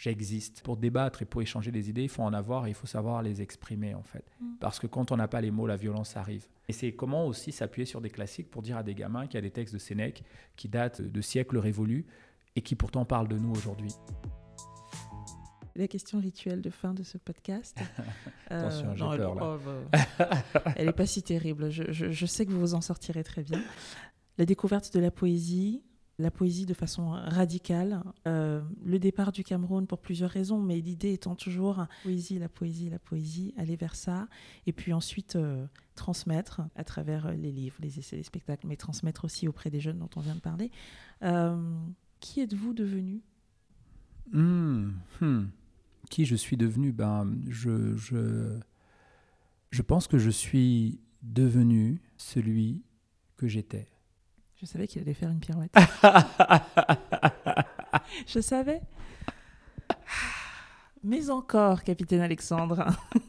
j'existe. 0.00 0.62
Pour 0.62 0.78
débattre 0.78 1.22
et 1.22 1.24
pour 1.26 1.42
échanger 1.42 1.70
des 1.70 1.90
idées, 1.90 2.02
il 2.02 2.08
faut 2.08 2.22
en 2.22 2.32
avoir 2.32 2.66
et 2.66 2.70
il 2.70 2.74
faut 2.74 2.86
savoir 2.86 3.22
les 3.22 3.42
exprimer 3.42 3.94
en 3.94 4.02
fait. 4.02 4.24
Mm. 4.40 4.54
Parce 4.58 4.78
que 4.78 4.86
quand 4.86 5.12
on 5.12 5.16
n'a 5.16 5.28
pas 5.28 5.40
les 5.40 5.50
mots, 5.50 5.66
la 5.66 5.76
violence 5.76 6.16
arrive. 6.16 6.46
Et 6.68 6.72
c'est 6.72 6.92
comment 6.92 7.26
aussi 7.26 7.52
s'appuyer 7.52 7.84
sur 7.84 8.00
des 8.00 8.10
classiques 8.10 8.50
pour 8.50 8.62
dire 8.62 8.78
à 8.78 8.82
des 8.82 8.94
gamins 8.94 9.26
qu'il 9.26 9.34
y 9.34 9.38
a 9.38 9.42
des 9.42 9.50
textes 9.50 9.74
de 9.74 9.78
Sénèque 9.78 10.24
qui 10.56 10.68
datent 10.68 11.02
de 11.02 11.20
siècles 11.20 11.58
révolus 11.58 12.06
et 12.56 12.62
qui 12.62 12.76
pourtant 12.76 13.04
parlent 13.04 13.28
de 13.28 13.38
nous 13.38 13.52
aujourd'hui. 13.52 13.92
La 15.76 15.86
question 15.86 16.18
rituelle 16.18 16.62
de 16.62 16.70
fin 16.70 16.94
de 16.94 17.02
ce 17.02 17.16
podcast. 17.18 17.78
Attention, 18.50 18.90
euh, 18.90 18.94
j'ai 18.96 19.18
peur 19.18 19.34
là. 19.34 19.42
Oh, 19.42 19.58
bah, 19.64 20.34
elle 20.76 20.86
n'est 20.86 20.92
pas 20.92 21.06
si 21.06 21.22
terrible. 21.22 21.70
Je, 21.70 21.92
je 21.92 22.26
sais 22.26 22.44
que 22.44 22.50
vous 22.50 22.60
vous 22.60 22.74
en 22.74 22.80
sortirez 22.80 23.22
très 23.22 23.42
bien. 23.42 23.62
La 24.36 24.46
découverte 24.46 24.92
de 24.94 25.00
la 25.00 25.10
poésie, 25.10 25.82
la 26.20 26.30
poésie 26.30 26.66
de 26.66 26.74
façon 26.74 27.08
radicale. 27.10 28.02
Euh, 28.26 28.60
le 28.84 28.98
départ 28.98 29.32
du 29.32 29.42
Cameroun 29.42 29.86
pour 29.86 29.98
plusieurs 29.98 30.30
raisons, 30.30 30.60
mais 30.60 30.80
l'idée 30.80 31.12
étant 31.12 31.34
toujours 31.34 31.78
la 31.78 31.88
poésie, 32.02 32.38
la 32.38 32.48
poésie, 32.48 32.90
la 32.90 32.98
poésie, 32.98 33.54
aller 33.56 33.76
vers 33.76 33.96
ça, 33.96 34.28
et 34.66 34.72
puis 34.72 34.92
ensuite 34.92 35.36
euh, 35.36 35.66
transmettre 35.94 36.62
à 36.76 36.84
travers 36.84 37.32
les 37.32 37.50
livres, 37.50 37.76
les 37.80 37.98
essais, 37.98 38.16
les 38.16 38.22
spectacles, 38.22 38.66
mais 38.66 38.76
transmettre 38.76 39.24
aussi 39.24 39.48
auprès 39.48 39.70
des 39.70 39.80
jeunes 39.80 39.98
dont 39.98 40.10
on 40.16 40.20
vient 40.20 40.34
de 40.34 40.40
parler. 40.40 40.70
Euh, 41.22 41.56
qui 42.20 42.40
êtes-vous 42.40 42.74
devenu? 42.74 43.22
Hmm, 44.32 44.90
hmm. 45.20 45.46
Qui 46.10 46.24
je 46.24 46.36
suis 46.36 46.56
devenu? 46.56 46.92
Ben, 46.92 47.34
je, 47.48 47.96
je, 47.96 48.58
je 49.70 49.82
pense 49.82 50.06
que 50.06 50.18
je 50.18 50.30
suis 50.30 51.00
devenu 51.22 52.00
celui 52.16 52.82
que 53.36 53.48
j'étais. 53.48 53.88
Je 54.60 54.66
savais 54.66 54.86
qu'il 54.86 55.00
allait 55.00 55.14
faire 55.14 55.30
une 55.30 55.40
pirouette. 55.40 55.74
je 58.26 58.40
savais. 58.40 58.82
Mais 61.02 61.30
encore, 61.30 61.82
capitaine 61.82 62.20
Alexandre. 62.20 62.86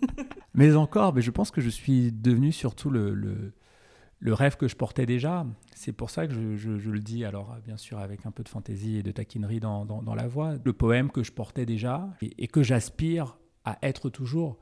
mais 0.54 0.76
encore, 0.76 1.14
mais 1.14 1.22
je 1.22 1.32
pense 1.32 1.50
que 1.50 1.62
je 1.62 1.70
suis 1.70 2.12
devenu 2.12 2.52
surtout 2.52 2.90
le, 2.90 3.14
le, 3.14 4.34
rêve 4.34 4.58
que 4.58 4.68
je 4.68 4.76
portais 4.76 5.06
déjà. 5.06 5.46
C'est 5.74 5.94
pour 5.94 6.10
ça 6.10 6.28
que 6.28 6.34
je, 6.34 6.58
je, 6.58 6.90
le 6.90 7.00
dis, 7.00 7.24
alors 7.24 7.56
bien 7.64 7.78
sûr 7.78 8.00
avec 8.00 8.26
un 8.26 8.32
peu 8.32 8.44
de 8.44 8.50
fantaisie 8.50 8.98
et 8.98 9.04
de 9.04 9.12
taquinerie 9.12 9.62
dans, 9.62 9.86
dans, 9.86 10.16
la 10.16 10.28
voix, 10.28 10.56
le 10.62 10.74
poème 10.74 11.10
que 11.10 11.24
je 11.24 11.32
portais 11.32 11.66
déjà 11.66 12.10
et, 12.22 12.48
que 12.48 12.62
j'aspire 12.62 13.38
à 13.64 13.78
être 13.84 14.10
toujours, 14.10 14.58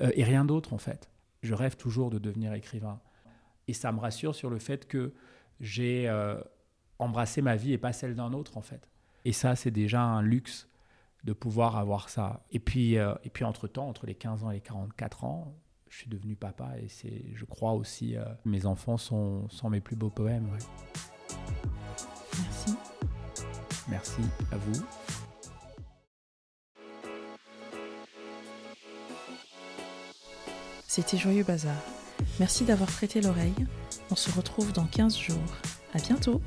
euh, 0.00 0.10
et 0.14 0.24
rien 0.24 0.46
d'autre 0.46 0.72
en 0.72 0.78
fait. 0.78 1.10
Je 1.42 1.52
rêve 1.52 1.76
toujours 1.76 2.08
de 2.08 2.18
devenir 2.18 2.54
écrivain. 2.54 3.00
Et 3.68 3.74
ça 3.74 3.92
me 3.92 3.98
rassure 3.98 4.34
sur 4.34 4.48
le 4.48 4.58
fait 4.58 4.88
que 4.88 5.12
j'ai 5.60 6.08
euh, 6.08 6.40
embrassé 6.98 7.42
ma 7.42 7.56
vie 7.56 7.72
et 7.72 7.78
pas 7.78 7.92
celle 7.92 8.14
d'un 8.14 8.32
autre 8.32 8.56
en 8.56 8.62
fait. 8.62 8.88
Et 9.24 9.32
ça, 9.32 9.56
c'est 9.56 9.70
déjà 9.70 10.02
un 10.02 10.22
luxe 10.22 10.68
de 11.24 11.32
pouvoir 11.32 11.76
avoir 11.76 12.08
ça. 12.08 12.44
Et 12.52 12.60
puis, 12.60 12.98
euh, 12.98 13.14
et 13.24 13.30
puis 13.30 13.44
entre-temps, 13.44 13.88
entre 13.88 14.06
les 14.06 14.14
15 14.14 14.44
ans 14.44 14.50
et 14.50 14.54
les 14.54 14.60
44 14.60 15.24
ans, 15.24 15.56
je 15.88 15.98
suis 15.98 16.08
devenu 16.08 16.36
papa 16.36 16.78
et 16.78 16.88
c'est, 16.88 17.24
je 17.34 17.44
crois 17.44 17.72
aussi, 17.72 18.16
euh, 18.16 18.24
mes 18.44 18.66
enfants 18.66 18.96
sont, 18.96 19.48
sont, 19.48 19.70
mes 19.70 19.80
plus 19.80 19.96
beaux 19.96 20.10
poèmes. 20.10 20.48
Merci. 22.38 22.76
Merci 23.88 24.22
à 24.52 24.56
vous. 24.56 24.84
C'était 30.86 31.18
Joyeux 31.18 31.44
Bazar. 31.44 31.95
Merci 32.38 32.64
d'avoir 32.64 32.90
prêté 32.90 33.20
l'oreille. 33.20 33.54
On 34.10 34.16
se 34.16 34.30
retrouve 34.30 34.72
dans 34.72 34.86
15 34.86 35.16
jours. 35.16 35.36
À 35.94 35.98
bientôt! 35.98 36.40